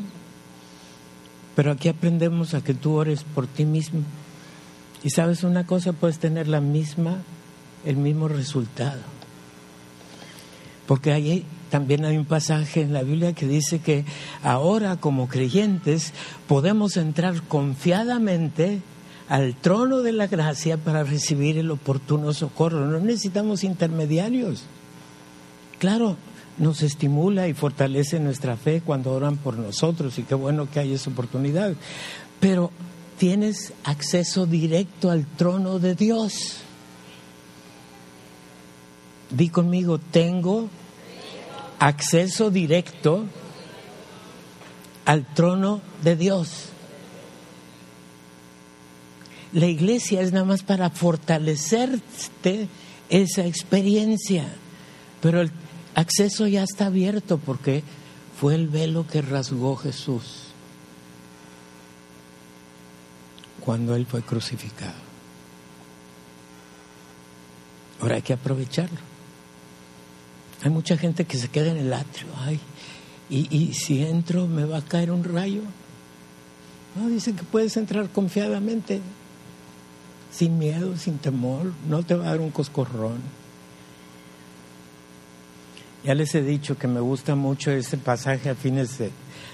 pero 1.55 1.71
aquí 1.71 1.89
aprendemos 1.89 2.53
a 2.53 2.63
que 2.63 2.73
tú 2.73 2.93
ores 2.93 3.23
por 3.23 3.47
ti 3.47 3.65
mismo. 3.65 4.01
Y 5.03 5.09
sabes 5.09 5.43
una 5.43 5.65
cosa, 5.65 5.93
puedes 5.93 6.19
tener 6.19 6.47
la 6.47 6.61
misma, 6.61 7.17
el 7.85 7.97
mismo 7.97 8.27
resultado. 8.27 9.12
Porque 10.87 11.11
ahí 11.11 11.45
también 11.69 12.05
hay 12.05 12.17
un 12.17 12.25
pasaje 12.25 12.81
en 12.81 12.93
la 12.93 13.03
Biblia 13.03 13.33
que 13.33 13.47
dice 13.47 13.79
que 13.79 14.05
ahora 14.43 14.97
como 14.97 15.27
creyentes 15.27 16.13
podemos 16.47 16.97
entrar 16.97 17.41
confiadamente 17.43 18.81
al 19.29 19.55
trono 19.55 20.01
de 20.01 20.11
la 20.11 20.27
gracia 20.27 20.77
para 20.77 21.03
recibir 21.03 21.57
el 21.57 21.71
oportuno 21.71 22.33
socorro. 22.33 22.85
No 22.85 22.99
necesitamos 22.99 23.63
intermediarios. 23.63 24.63
Claro, 25.79 26.17
nos 26.57 26.83
estimula 26.83 27.47
y 27.47 27.53
fortalece 27.53 28.19
nuestra 28.19 28.57
fe 28.57 28.81
cuando 28.85 29.11
oran 29.11 29.37
por 29.37 29.57
nosotros 29.57 30.19
y 30.19 30.23
qué 30.23 30.35
bueno 30.35 30.69
que 30.69 30.79
hay 30.79 30.93
esa 30.93 31.09
oportunidad. 31.09 31.73
Pero 32.39 32.71
tienes 33.17 33.73
acceso 33.83 34.45
directo 34.45 35.09
al 35.09 35.25
trono 35.25 35.79
de 35.79 35.95
Dios. 35.95 36.62
Di 39.33 39.49
conmigo, 39.49 39.97
tengo 39.97 40.69
acceso 41.79 42.51
directo 42.51 43.25
al 45.05 45.25
trono 45.33 45.81
de 46.03 46.15
Dios. 46.15 46.69
La 49.53 49.65
iglesia 49.65 50.21
es 50.21 50.33
nada 50.33 50.45
más 50.45 50.61
para 50.61 50.91
fortalecerte 50.91 52.67
esa 53.09 53.45
experiencia. 53.45 54.45
Pero 55.19 55.41
el 55.41 55.51
acceso 55.95 56.45
ya 56.45 56.61
está 56.61 56.85
abierto 56.85 57.39
porque 57.39 57.83
fue 58.39 58.53
el 58.53 58.67
velo 58.67 59.07
que 59.07 59.23
rasgó 59.23 59.75
Jesús 59.77 60.43
cuando 63.59 63.95
Él 63.95 64.05
fue 64.05 64.21
crucificado. 64.21 64.93
Ahora 67.99 68.15
hay 68.15 68.21
que 68.21 68.33
aprovecharlo. 68.33 69.12
Hay 70.63 70.69
mucha 70.69 70.97
gente 70.97 71.25
que 71.25 71.37
se 71.37 71.49
queda 71.49 71.71
en 71.71 71.77
el 71.77 71.93
atrio. 71.93 72.27
Ay, 72.39 72.59
y, 73.29 73.55
y 73.55 73.73
si 73.73 74.03
entro 74.03 74.47
me 74.47 74.65
va 74.65 74.77
a 74.77 74.81
caer 74.81 75.11
un 75.11 75.23
rayo. 75.23 75.61
No, 76.95 77.09
dicen 77.09 77.35
que 77.35 77.43
puedes 77.43 77.75
entrar 77.77 78.09
confiadamente, 78.09 79.01
sin 80.31 80.57
miedo, 80.59 80.95
sin 80.97 81.17
temor, 81.17 81.73
no 81.87 82.03
te 82.03 82.15
va 82.15 82.25
a 82.25 82.29
dar 82.29 82.41
un 82.41 82.51
coscorrón. 82.51 83.19
Ya 86.03 86.13
les 86.13 86.35
he 86.35 86.43
dicho 86.43 86.77
que 86.77 86.87
me 86.87 86.99
gusta 86.99 87.35
mucho 87.35 87.71
ese 87.71 87.97
pasaje 87.97 88.49
a 88.49 88.55
fines 88.55 88.97
de, 88.97 89.11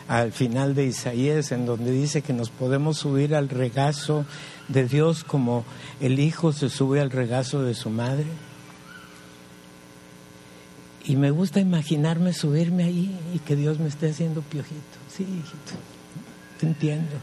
al 0.08 0.32
final 0.32 0.74
de 0.74 0.86
Isaías, 0.86 1.52
en 1.52 1.65
donde 1.65 1.91
dice 1.91 2.24
que 2.24 2.34
nos 2.34 2.50
podemos 2.50 2.98
subir 2.98 3.36
al 3.36 3.50
regazo 3.50 4.26
de 4.67 4.88
Dios 4.88 5.24
como 5.24 5.63
el 6.02 6.19
hijo 6.19 6.52
se 6.52 6.69
sube 6.69 7.02
al 7.02 7.12
regazo 7.12 7.62
de 7.62 7.76
su 7.76 7.91
madre. 7.91 8.26
Y 11.06 11.16
me 11.16 11.32
gusta 11.32 11.60
imaginarme 11.60 12.34
subirme 12.34 12.84
ahí 12.84 13.18
y 13.34 13.40
que 13.40 13.56
Dios 13.56 13.80
me 13.80 13.88
esté 13.88 14.10
haciendo 14.10 14.42
piojito. 14.42 14.98
Sí, 15.16 15.24
hijito, 15.24 15.74
te 16.60 16.68
entiendo. 16.68 17.16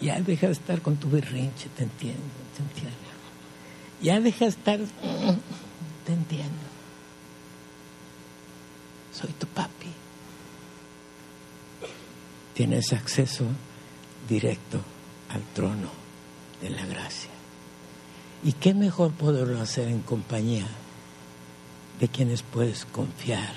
Ya 0.00 0.20
deja 0.20 0.46
de 0.46 0.52
estar 0.52 0.82
con 0.82 0.96
tu 0.96 1.08
berrinche, 1.08 1.68
te 1.76 1.84
entiendo, 1.84 2.20
te 2.56 2.62
entiendo. 2.62 2.98
Ya 4.02 4.20
deja 4.20 4.44
de 4.46 4.50
estar, 4.50 4.78
te 4.78 6.12
entiendo. 6.12 6.52
Soy 9.12 9.30
tu 9.32 9.46
papi. 9.46 9.86
Tienes 12.54 12.92
acceso 12.92 13.44
directo 14.28 14.80
al 15.28 15.42
trono 15.54 15.88
de 16.60 16.70
la 16.70 16.84
gracia. 16.86 17.30
¿Y 18.42 18.52
qué 18.52 18.74
mejor 18.74 19.12
poderlo 19.12 19.60
hacer 19.60 19.88
en 19.88 20.00
compañía 20.00 20.66
de 22.00 22.08
quienes 22.08 22.42
puedes 22.42 22.84
confiar, 22.86 23.52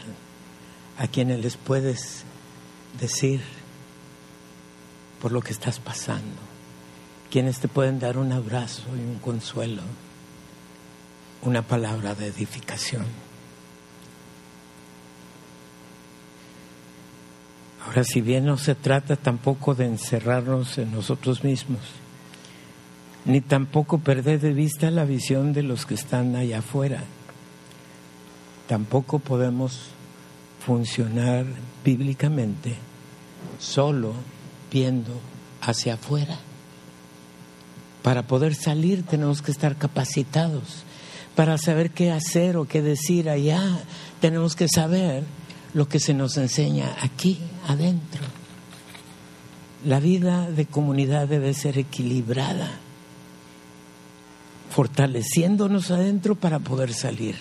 a 0.97 1.07
quienes 1.07 1.39
les 1.39 1.57
puedes 1.57 2.23
decir 2.99 3.41
por 5.21 5.31
lo 5.31 5.41
que 5.41 5.51
estás 5.51 5.79
pasando, 5.79 6.41
quienes 7.31 7.59
te 7.59 7.67
pueden 7.67 7.99
dar 7.99 8.17
un 8.17 8.31
abrazo 8.31 8.83
y 8.95 8.99
un 8.99 9.19
consuelo, 9.19 9.81
una 11.41 11.61
palabra 11.61 12.15
de 12.15 12.27
edificación. 12.27 13.05
Ahora, 17.85 18.03
si 18.03 18.21
bien 18.21 18.45
no 18.45 18.57
se 18.57 18.75
trata 18.75 19.15
tampoco 19.15 19.73
de 19.73 19.85
encerrarnos 19.85 20.77
en 20.77 20.91
nosotros 20.91 21.43
mismos, 21.43 21.79
ni 23.25 23.41
tampoco 23.41 23.99
perder 23.99 24.39
de 24.39 24.53
vista 24.53 24.91
la 24.91 25.05
visión 25.05 25.53
de 25.53 25.63
los 25.63 25.85
que 25.85 25.93
están 25.93 26.35
allá 26.35 26.59
afuera, 26.59 27.03
tampoco 28.67 29.19
podemos 29.19 29.89
funcionar 30.65 31.45
bíblicamente 31.83 32.75
solo 33.59 34.13
viendo 34.71 35.13
hacia 35.61 35.95
afuera. 35.95 36.37
Para 38.03 38.23
poder 38.23 38.55
salir 38.55 39.03
tenemos 39.03 39.41
que 39.41 39.51
estar 39.51 39.75
capacitados. 39.77 40.83
Para 41.35 41.57
saber 41.57 41.91
qué 41.91 42.11
hacer 42.11 42.57
o 42.57 42.67
qué 42.67 42.81
decir 42.81 43.29
allá, 43.29 43.61
tenemos 44.19 44.55
que 44.55 44.67
saber 44.67 45.23
lo 45.73 45.87
que 45.87 45.99
se 45.99 46.13
nos 46.13 46.35
enseña 46.37 46.95
aquí, 47.01 47.37
adentro. 47.67 48.21
La 49.85 49.99
vida 49.99 50.49
de 50.49 50.65
comunidad 50.65 51.27
debe 51.27 51.53
ser 51.53 51.77
equilibrada, 51.77 52.71
fortaleciéndonos 54.71 55.91
adentro 55.91 56.35
para 56.35 56.59
poder 56.59 56.93
salir 56.93 57.35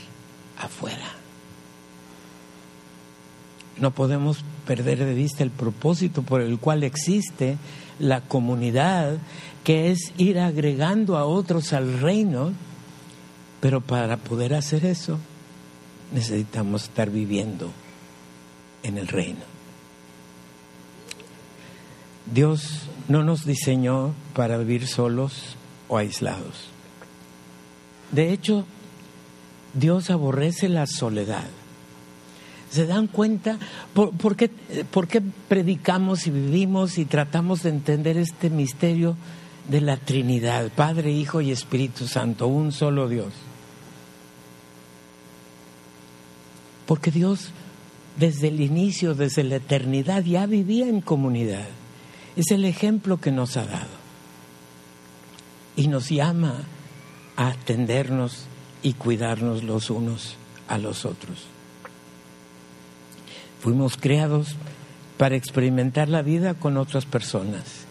afuera. 0.58 1.15
No 3.78 3.90
podemos 3.90 4.44
perder 4.66 5.04
de 5.04 5.14
vista 5.14 5.42
el 5.42 5.50
propósito 5.50 6.22
por 6.22 6.40
el 6.40 6.58
cual 6.58 6.82
existe 6.82 7.58
la 7.98 8.22
comunidad, 8.22 9.18
que 9.64 9.90
es 9.90 10.12
ir 10.16 10.38
agregando 10.38 11.16
a 11.16 11.24
otros 11.24 11.72
al 11.72 12.00
reino, 12.00 12.52
pero 13.60 13.80
para 13.80 14.16
poder 14.16 14.54
hacer 14.54 14.84
eso 14.84 15.18
necesitamos 16.12 16.84
estar 16.84 17.10
viviendo 17.10 17.70
en 18.82 18.98
el 18.98 19.08
reino. 19.08 19.56
Dios 22.32 22.82
no 23.08 23.22
nos 23.22 23.44
diseñó 23.44 24.14
para 24.34 24.58
vivir 24.58 24.86
solos 24.86 25.56
o 25.88 25.96
aislados. 25.96 26.68
De 28.12 28.32
hecho, 28.32 28.64
Dios 29.74 30.10
aborrece 30.10 30.68
la 30.68 30.86
soledad. 30.86 31.48
¿Se 32.76 32.84
dan 32.84 33.06
cuenta 33.06 33.58
por, 33.94 34.36
qué, 34.36 34.50
por, 34.90 35.08
qué, 35.08 35.22
predicamos 35.48 36.26
y 36.26 36.30
vivimos 36.30 36.98
y 36.98 37.06
tratamos 37.06 37.62
de 37.62 37.70
entender 37.70 38.18
este 38.18 38.50
misterio 38.50 39.16
de 39.66 39.80
la 39.80 39.96
Trinidad, 39.96 40.70
Padre, 40.76 41.10
Hijo 41.10 41.40
y 41.40 41.52
Espíritu 41.52 42.06
Santo, 42.06 42.48
un 42.48 42.72
solo 42.72 43.08
Dios? 43.08 43.32
Porque 46.84 47.10
Dios 47.10 47.48
desde 48.18 48.48
el 48.48 48.60
inicio, 48.60 49.14
desde 49.14 49.42
la 49.42 49.56
eternidad, 49.56 50.22
ya 50.22 50.44
vivía 50.44 50.86
en 50.86 51.00
comunidad. 51.00 51.68
Es 52.36 52.50
el 52.50 52.66
ejemplo 52.66 53.16
que 53.22 53.32
nos 53.32 53.56
ha 53.56 53.64
dado. 53.64 53.96
Y 55.76 55.88
nos 55.88 56.10
llama 56.10 56.64
a 57.36 57.48
atendernos 57.48 58.44
y 58.82 58.92
cuidarnos 58.92 59.64
los 59.64 59.88
unos 59.88 60.36
a 60.68 60.76
los 60.76 61.06
otros. 61.06 61.55
Fuimos 63.60 63.96
creados 63.96 64.56
para 65.16 65.36
experimentar 65.36 66.08
la 66.08 66.22
vida 66.22 66.54
con 66.54 66.76
otras 66.76 67.06
personas. 67.06 67.86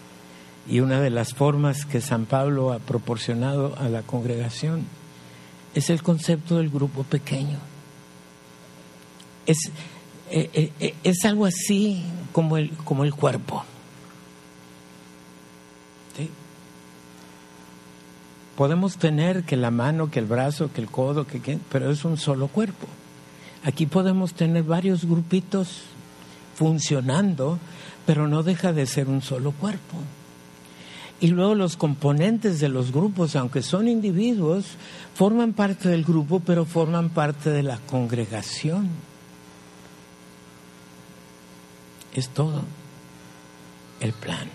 Y 0.67 0.79
una 0.79 0.99
de 0.99 1.09
las 1.09 1.33
formas 1.33 1.85
que 1.85 2.01
San 2.01 2.25
Pablo 2.25 2.73
ha 2.73 2.79
proporcionado 2.79 3.75
a 3.77 3.89
la 3.89 4.01
congregación 4.01 4.85
es 5.75 5.89
el 5.89 6.01
concepto 6.01 6.57
del 6.57 6.69
grupo 6.69 7.03
pequeño. 7.03 7.57
Es, 9.45 9.57
eh, 10.31 10.49
eh, 10.53 10.71
eh, 10.79 10.95
es 11.03 11.23
algo 11.25 11.45
así 11.45 12.03
como 12.31 12.57
el, 12.57 12.71
como 12.83 13.03
el 13.03 13.13
cuerpo. 13.13 13.63
Podemos 18.55 18.97
tener 18.97 19.43
que 19.43 19.57
la 19.57 19.69
mano, 19.69 20.09
que 20.09 20.19
el 20.19 20.25
brazo, 20.25 20.71
que 20.71 20.79
el 20.79 20.87
codo, 20.89 21.27
que, 21.27 21.59
pero 21.69 21.91
es 21.91 22.05
un 22.05 22.17
solo 22.17 22.47
cuerpo. 22.47 22.87
Aquí 23.65 23.87
podemos 23.87 24.35
tener 24.35 24.63
varios 24.63 25.05
grupitos 25.05 25.81
funcionando, 26.55 27.57
pero 28.05 28.27
no 28.27 28.43
deja 28.43 28.73
de 28.73 28.85
ser 28.85 29.09
un 29.09 29.23
solo 29.23 29.53
cuerpo. 29.53 29.97
Y 31.19 31.29
luego 31.29 31.55
los 31.55 31.75
componentes 31.75 32.59
de 32.59 32.69
los 32.69 32.91
grupos, 32.91 33.35
aunque 33.35 33.63
son 33.63 33.87
individuos, 33.87 34.65
forman 35.15 35.53
parte 35.53 35.89
del 35.89 36.03
grupo, 36.03 36.41
pero 36.41 36.65
forman 36.65 37.09
parte 37.09 37.49
de 37.49 37.63
la 37.63 37.77
congregación. 37.77 38.87
Es 42.13 42.29
todo 42.29 42.61
el 43.99 44.13
plan. 44.13 44.47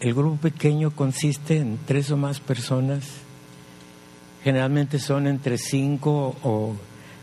El 0.00 0.12
grupo 0.12 0.38
pequeño 0.38 0.90
consiste 0.90 1.58
en 1.58 1.78
tres 1.86 2.10
o 2.10 2.16
más 2.16 2.40
personas. 2.40 3.04
Generalmente 4.42 4.98
son 4.98 5.26
entre 5.26 5.58
cinco 5.58 6.36
o 6.42 6.74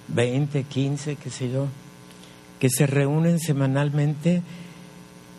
veinte, 0.08 0.64
quince, 0.64 1.16
qué 1.16 1.30
sé 1.30 1.52
yo, 1.52 1.68
que 2.60 2.70
se 2.70 2.88
reúnen 2.88 3.40
semanalmente 3.40 4.42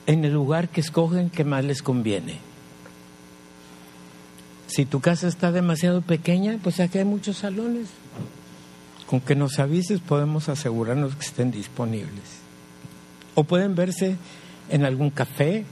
en 0.07 0.25
el 0.25 0.33
lugar 0.33 0.69
que 0.69 0.81
escogen 0.81 1.31
que 1.31 1.45
más 1.45 1.65
les 1.65 1.83
conviene. 1.83 2.39
Si 4.67 4.85
tu 4.85 5.01
casa 5.01 5.29
está 5.29 5.51
demasiado 5.51 6.03
pequeña, 6.03 6.59
pues 6.63 6.81
aquí 6.81 6.99
hay 6.99 7.05
muchos 7.05 7.39
salones. 7.39 7.89
Con 9.07 9.21
que 9.21 9.35
nos 9.35 9.59
avises 9.59 10.01
podemos 10.01 10.49
asegurarnos 10.49 11.15
que 11.15 11.25
estén 11.25 11.51
disponibles. 11.51 12.41
O 13.35 13.45
pueden 13.45 13.75
verse 13.75 14.17
en 14.69 14.85
algún 14.85 15.11
café. 15.11 15.65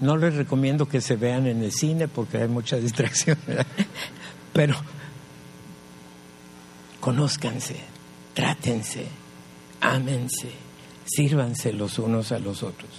No 0.00 0.16
les 0.16 0.34
recomiendo 0.34 0.88
que 0.88 1.00
se 1.00 1.16
vean 1.16 1.46
en 1.46 1.62
el 1.62 1.72
cine 1.72 2.08
porque 2.08 2.38
hay 2.38 2.48
mucha 2.48 2.76
distracción, 2.78 3.38
pero 4.52 4.74
conózcanse, 7.00 7.76
trátense, 8.34 9.06
ámense, 9.80 10.50
sírvanse 11.04 11.72
los 11.72 11.98
unos 11.98 12.32
a 12.32 12.38
los 12.38 12.62
otros. 12.62 12.90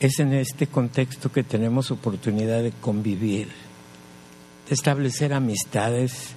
es 0.00 0.18
en 0.18 0.32
este 0.32 0.66
contexto 0.66 1.30
que 1.30 1.44
tenemos 1.44 1.90
oportunidad 1.90 2.62
de 2.62 2.72
convivir, 2.72 3.48
de 4.66 4.74
establecer 4.74 5.34
amistades, 5.34 6.30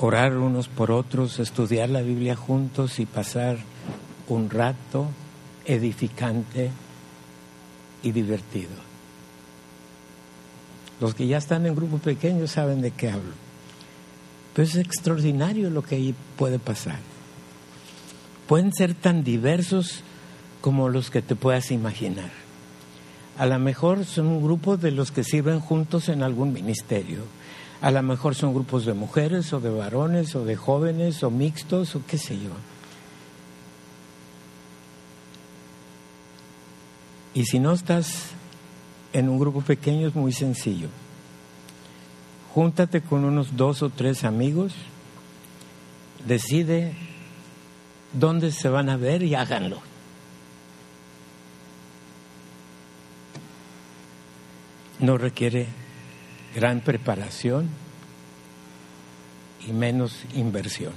orar 0.00 0.36
unos 0.36 0.66
por 0.66 0.90
otros, 0.90 1.38
estudiar 1.38 1.90
la 1.90 2.02
Biblia 2.02 2.34
juntos 2.34 2.98
y 2.98 3.06
pasar 3.06 3.58
un 4.28 4.50
rato 4.50 5.06
edificante 5.64 6.70
y 8.02 8.12
divertido. 8.12 8.70
Los 11.00 11.14
que 11.14 11.26
ya 11.26 11.38
están 11.38 11.66
en 11.66 11.74
grupo 11.74 11.98
pequeño 11.98 12.46
saben 12.46 12.80
de 12.80 12.90
qué 12.90 13.10
hablo. 13.10 13.32
Pero 14.54 14.66
es 14.66 14.76
extraordinario 14.76 15.68
lo 15.68 15.82
que 15.82 15.96
ahí 15.96 16.14
puede 16.36 16.58
pasar. 16.58 16.98
Pueden 18.48 18.72
ser 18.72 18.94
tan 18.94 19.22
diversos 19.22 20.02
como 20.60 20.88
los 20.88 21.10
que 21.10 21.20
te 21.20 21.36
puedas 21.36 21.70
imaginar. 21.70 22.30
A 23.38 23.44
lo 23.44 23.58
mejor 23.58 24.06
son 24.06 24.42
grupos 24.42 24.80
de 24.80 24.92
los 24.92 25.10
que 25.10 25.22
sirven 25.22 25.60
juntos 25.60 26.08
en 26.08 26.22
algún 26.22 26.54
ministerio. 26.54 27.18
A 27.82 27.90
lo 27.90 28.02
mejor 28.02 28.34
son 28.34 28.54
grupos 28.54 28.86
de 28.86 28.94
mujeres 28.94 29.52
o 29.52 29.60
de 29.60 29.68
varones 29.68 30.34
o 30.34 30.44
de 30.44 30.56
jóvenes 30.56 31.22
o 31.22 31.30
mixtos 31.30 31.94
o 31.94 32.02
qué 32.06 32.16
sé 32.16 32.38
yo. 32.38 32.52
Y 37.36 37.44
si 37.44 37.58
no 37.58 37.74
estás 37.74 38.28
en 39.12 39.28
un 39.28 39.38
grupo 39.38 39.60
pequeño 39.60 40.08
es 40.08 40.14
muy 40.14 40.32
sencillo. 40.32 40.88
Júntate 42.54 43.02
con 43.02 43.26
unos 43.26 43.58
dos 43.58 43.82
o 43.82 43.90
tres 43.90 44.24
amigos, 44.24 44.72
decide 46.26 46.94
dónde 48.14 48.52
se 48.52 48.70
van 48.70 48.88
a 48.88 48.96
ver 48.96 49.22
y 49.22 49.34
háganlo. 49.34 49.82
No 54.98 55.18
requiere 55.18 55.66
gran 56.54 56.80
preparación 56.80 57.68
y 59.68 59.74
menos 59.74 60.24
inversión. 60.34 60.94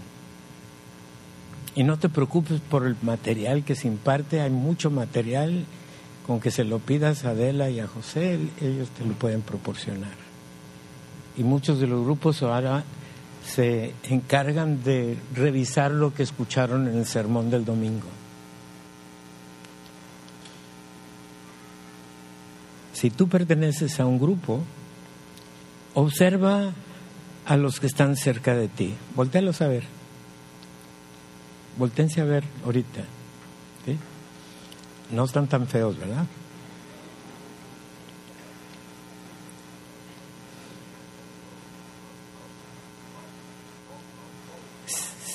Y 1.76 1.84
no 1.84 2.00
te 2.00 2.08
preocupes 2.08 2.62
por 2.62 2.88
el 2.88 2.96
material 3.02 3.66
que 3.66 3.76
se 3.76 3.90
imparte, 3.90 4.40
hay 4.40 4.52
mucho 4.52 4.90
material 4.90 5.66
con 6.30 6.40
que 6.40 6.52
se 6.52 6.64
lo 6.64 6.78
pidas 6.78 7.26
a 7.26 7.32
Adela 7.32 7.72
y 7.72 7.80
a 7.80 7.88
José, 7.88 8.38
ellos 8.62 8.90
te 8.90 9.04
lo 9.04 9.16
pueden 9.16 9.42
proporcionar. 9.42 10.14
Y 11.36 11.42
muchos 11.42 11.80
de 11.80 11.88
los 11.88 12.06
grupos 12.06 12.44
ahora 12.44 12.84
se 13.44 13.96
encargan 14.04 14.84
de 14.84 15.18
revisar 15.34 15.90
lo 15.90 16.14
que 16.14 16.22
escucharon 16.22 16.88
en 16.88 17.00
el 17.00 17.08
sermón 17.08 17.50
del 17.50 17.66
domingo. 17.66 18.06
Si 22.94 23.10
tú 23.10 23.28
perteneces 23.28 24.00
a 24.00 24.06
un 24.06 24.20
grupo, 24.20 24.62
observa 25.96 26.74
a 27.48 27.58
los 27.58 27.80
que 27.80 27.88
están 27.88 28.16
cerca 28.16 28.54
de 28.54 28.68
ti. 28.68 28.94
Voltéalos 29.16 29.64
a 29.64 29.68
ver. 29.68 29.86
Voltéense 31.76 32.22
a 32.22 32.26
ver 32.26 32.44
ahorita. 32.64 33.02
¿sí? 33.88 33.98
No 35.12 35.26
están 35.26 35.48
tan 35.48 35.68
feos, 35.68 35.98
¿verdad? 35.98 36.26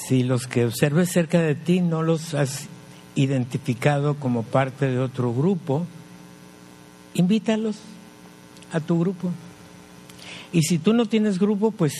Si 0.07 0.23
los 0.23 0.47
que 0.47 0.67
observes 0.67 1.11
cerca 1.11 1.41
de 1.41 1.55
ti 1.55 1.81
no 1.81 2.03
los 2.03 2.35
has 2.35 2.69
identificado 3.15 4.15
como 4.17 4.43
parte 4.43 4.87
de 4.87 4.99
otro 4.99 5.33
grupo, 5.33 5.87
invítalos 7.15 7.77
a 8.73 8.81
tu 8.81 9.01
grupo. 9.01 9.31
Y 10.53 10.63
si 10.63 10.79
tú 10.79 10.93
no 10.93 11.07
tienes 11.07 11.39
grupo, 11.39 11.71
pues 11.71 11.95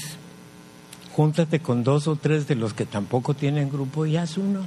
júntate 1.13 1.61
con 1.61 1.83
dos 1.83 2.07
o 2.07 2.17
tres 2.17 2.47
de 2.47 2.57
los 2.57 2.75
que 2.75 2.85
tampoco 2.85 3.35
tienen 3.35 3.71
grupo 3.71 4.05
y 4.05 4.17
haz 4.17 4.37
uno. 4.37 4.67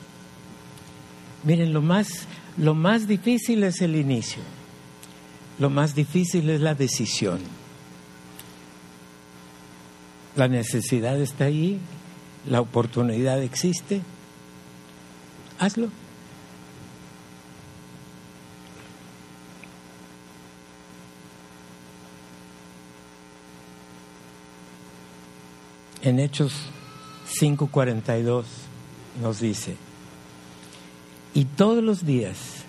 Miren, 1.44 1.74
lo 1.74 1.82
más 1.82 2.28
lo 2.58 2.74
más 2.74 3.08
difícil 3.08 3.64
es 3.64 3.82
el 3.82 3.96
inicio. 3.96 4.42
Lo 5.60 5.70
más 5.70 5.94
difícil 5.94 6.50
es 6.50 6.60
la 6.60 6.74
decisión. 6.74 7.40
La 10.36 10.48
necesidad 10.48 11.20
está 11.22 11.46
ahí, 11.46 11.80
la 12.48 12.62
oportunidad 12.62 13.42
existe. 13.44 14.02
Hazlo. 15.60 15.90
En 26.02 26.20
Hechos 26.20 26.54
5:42 27.40 28.46
nos 29.22 29.40
dice, 29.40 29.76
y 31.38 31.46
todos 31.46 31.84
los 31.84 32.04
días 32.04 32.64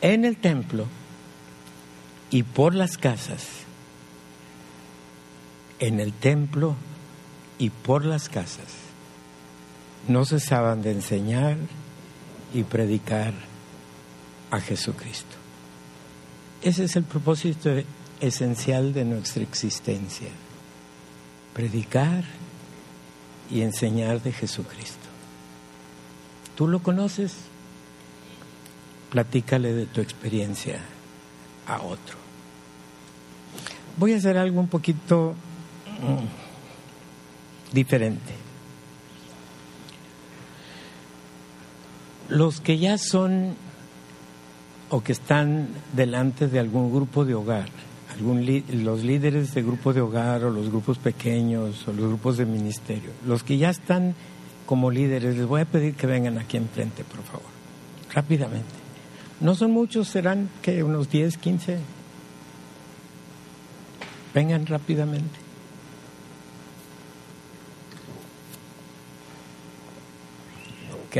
en 0.00 0.24
el 0.24 0.36
templo 0.36 0.86
y 2.30 2.44
por 2.44 2.72
las 2.72 2.96
casas, 2.96 3.48
en 5.80 5.98
el 5.98 6.12
templo 6.12 6.76
y 7.58 7.70
por 7.70 8.04
las 8.04 8.28
casas, 8.28 8.68
no 10.06 10.24
cesaban 10.24 10.82
de 10.82 10.92
enseñar 10.92 11.56
y 12.54 12.62
predicar 12.62 13.34
a 14.52 14.60
Jesucristo. 14.60 15.34
Ese 16.62 16.84
es 16.84 16.94
el 16.94 17.02
propósito 17.02 17.70
esencial 18.20 18.92
de 18.92 19.04
nuestra 19.04 19.42
existencia, 19.42 20.28
predicar 21.54 22.22
y 23.50 23.62
enseñar 23.62 24.22
de 24.22 24.30
Jesucristo. 24.30 25.01
¿Tú 26.56 26.68
lo 26.68 26.80
conoces? 26.80 27.34
Platícale 29.10 29.72
de 29.72 29.86
tu 29.86 30.00
experiencia 30.00 30.80
a 31.66 31.82
otro. 31.82 32.16
Voy 33.96 34.12
a 34.12 34.16
hacer 34.16 34.36
algo 34.36 34.60
un 34.60 34.68
poquito 34.68 35.34
mm, 36.00 37.74
diferente. 37.74 38.34
Los 42.28 42.60
que 42.60 42.78
ya 42.78 42.96
son 42.96 43.54
o 44.88 45.02
que 45.02 45.12
están 45.12 45.68
delante 45.94 46.48
de 46.48 46.58
algún 46.58 46.92
grupo 46.92 47.24
de 47.24 47.34
hogar, 47.34 47.68
algún 48.14 48.46
los 48.84 49.02
líderes 49.02 49.54
de 49.54 49.62
grupo 49.62 49.92
de 49.92 50.02
hogar 50.02 50.44
o 50.44 50.50
los 50.50 50.68
grupos 50.68 50.98
pequeños 50.98 51.86
o 51.88 51.92
los 51.92 52.08
grupos 52.08 52.36
de 52.36 52.44
ministerio, 52.44 53.10
los 53.26 53.42
que 53.42 53.56
ya 53.56 53.70
están 53.70 54.14
como 54.66 54.90
líderes, 54.90 55.36
les 55.36 55.46
voy 55.46 55.62
a 55.62 55.64
pedir 55.64 55.94
que 55.94 56.06
vengan 56.06 56.38
aquí 56.38 56.56
enfrente, 56.56 57.04
por 57.04 57.22
favor, 57.22 57.46
rápidamente. 58.12 58.82
No 59.40 59.54
son 59.54 59.72
muchos, 59.72 60.08
serán 60.08 60.48
que 60.62 60.82
unos 60.82 61.10
10, 61.10 61.36
15. 61.36 61.78
Vengan 64.32 64.66
rápidamente. 64.66 65.38
¿Ok? 71.06 71.16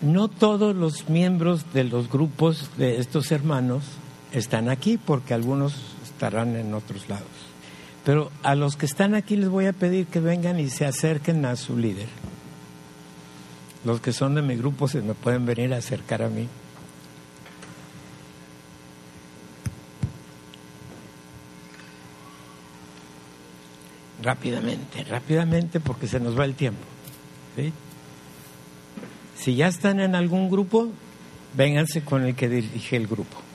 No 0.00 0.28
todos 0.28 0.76
los 0.76 1.08
miembros 1.08 1.72
de 1.72 1.84
los 1.84 2.10
grupos 2.10 2.70
de 2.76 2.98
estos 2.98 3.32
hermanos 3.32 3.84
están 4.32 4.68
aquí 4.68 4.98
porque 4.98 5.34
algunos 5.34 5.74
estarán 6.04 6.56
en 6.56 6.74
otros 6.74 7.08
lados. 7.08 7.26
Pero 8.08 8.32
a 8.42 8.54
los 8.54 8.76
que 8.76 8.86
están 8.86 9.14
aquí 9.14 9.36
les 9.36 9.50
voy 9.50 9.66
a 9.66 9.74
pedir 9.74 10.06
que 10.06 10.18
vengan 10.18 10.58
y 10.58 10.70
se 10.70 10.86
acerquen 10.86 11.44
a 11.44 11.56
su 11.56 11.76
líder. 11.76 12.08
Los 13.84 14.00
que 14.00 14.14
son 14.14 14.34
de 14.34 14.40
mi 14.40 14.56
grupo 14.56 14.88
se 14.88 15.02
me 15.02 15.12
pueden 15.12 15.44
venir 15.44 15.74
a 15.74 15.76
acercar 15.76 16.22
a 16.22 16.30
mí. 16.30 16.48
Rápidamente, 24.22 25.04
rápidamente 25.04 25.78
porque 25.78 26.06
se 26.06 26.18
nos 26.18 26.38
va 26.38 26.46
el 26.46 26.54
tiempo. 26.54 26.80
Si 29.36 29.54
ya 29.54 29.66
están 29.66 30.00
en 30.00 30.14
algún 30.14 30.48
grupo, 30.48 30.88
vénganse 31.52 32.02
con 32.02 32.24
el 32.24 32.34
que 32.34 32.48
dirige 32.48 32.96
el 32.96 33.06
grupo. 33.06 33.47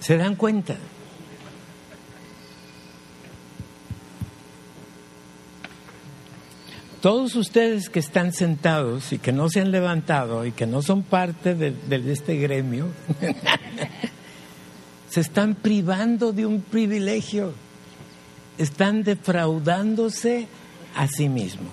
¿Se 0.00 0.16
dan 0.16 0.34
cuenta? 0.34 0.76
Todos 7.02 7.34
ustedes 7.34 7.88
que 7.88 7.98
están 7.98 8.32
sentados 8.32 9.12
y 9.12 9.18
que 9.18 9.32
no 9.32 9.48
se 9.48 9.60
han 9.60 9.70
levantado 9.70 10.44
y 10.44 10.52
que 10.52 10.66
no 10.66 10.82
son 10.82 11.02
parte 11.02 11.54
de, 11.54 12.12
este 12.12 12.36
gremio, 12.36 12.88
se 15.08 15.20
están 15.20 15.54
privando 15.54 16.32
de 16.32 16.44
un 16.44 16.60
privilegio. 16.60 17.54
están 18.58 19.02
defraudándose 19.02 20.46
a 20.94 21.08
sí 21.08 21.30
mismos. 21.30 21.72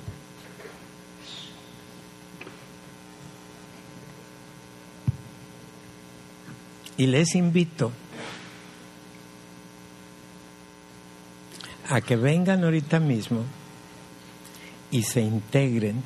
Y 6.98 7.08
les 7.08 7.36
invito 7.36 7.92
a 11.90 12.02
que 12.02 12.16
vengan 12.16 12.64
ahorita 12.64 13.00
mismo 13.00 13.44
y 14.92 15.04
se 15.04 15.22
integren 15.22 16.04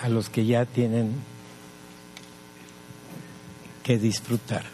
a 0.00 0.08
los 0.08 0.28
que 0.28 0.46
ya 0.46 0.64
tienen 0.64 1.14
que 3.82 3.98
disfrutar. 3.98 4.64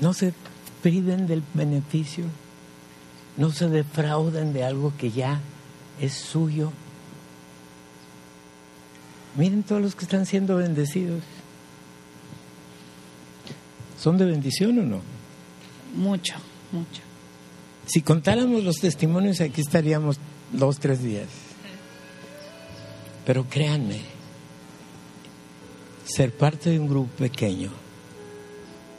No 0.00 0.12
se 0.12 0.34
priven 0.82 1.26
del 1.26 1.42
beneficio, 1.54 2.24
no 3.36 3.50
se 3.50 3.68
defrauden 3.68 4.52
de 4.52 4.64
algo 4.64 4.92
que 4.98 5.10
ya 5.10 5.40
es 6.00 6.12
suyo. 6.12 6.72
Miren 9.36 9.62
todos 9.62 9.82
los 9.82 9.94
que 9.94 10.04
están 10.04 10.26
siendo 10.26 10.56
bendecidos. 10.56 11.22
¿Son 13.98 14.18
de 14.18 14.26
bendición 14.26 14.78
o 14.78 14.82
no? 14.82 15.00
Mucho, 15.94 16.34
mucho. 16.74 17.02
Si 17.86 18.02
contáramos 18.02 18.64
los 18.64 18.76
testimonios, 18.76 19.40
aquí 19.40 19.60
estaríamos 19.60 20.18
dos, 20.52 20.78
tres 20.78 21.02
días. 21.02 21.28
Pero 23.24 23.46
créanme, 23.48 24.00
ser 26.04 26.32
parte 26.32 26.70
de 26.70 26.78
un 26.78 26.88
grupo 26.88 27.10
pequeño 27.16 27.70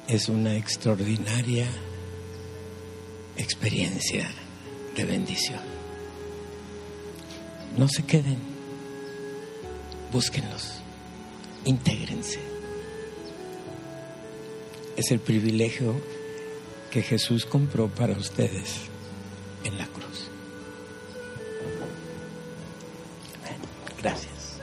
es 0.08 0.30
una 0.30 0.56
extraordinaria 0.56 1.68
experiencia 3.38 4.30
de 4.96 5.06
bendición. 5.06 5.60
No 7.78 7.88
se 7.88 8.04
queden, 8.04 8.38
búsquenlos, 10.12 10.76
intégrense. 11.66 12.40
Es 14.96 15.12
el 15.12 15.20
privilegio 15.20 15.96
que 16.96 17.02
Jesús 17.02 17.46
compró 17.46 17.90
para 17.90 18.14
ustedes 18.14 18.84
en 19.66 19.78
la 19.78 19.86
cruz. 19.88 20.30
Gracias. 24.02 24.62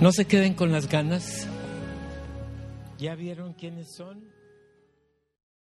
No 0.00 0.12
se 0.12 0.24
queden 0.24 0.54
con 0.54 0.72
las 0.72 0.88
ganas. 0.88 1.46
¿Ya 3.02 3.16
vieron 3.16 3.52
quiénes 3.54 3.88
son? 3.88 4.22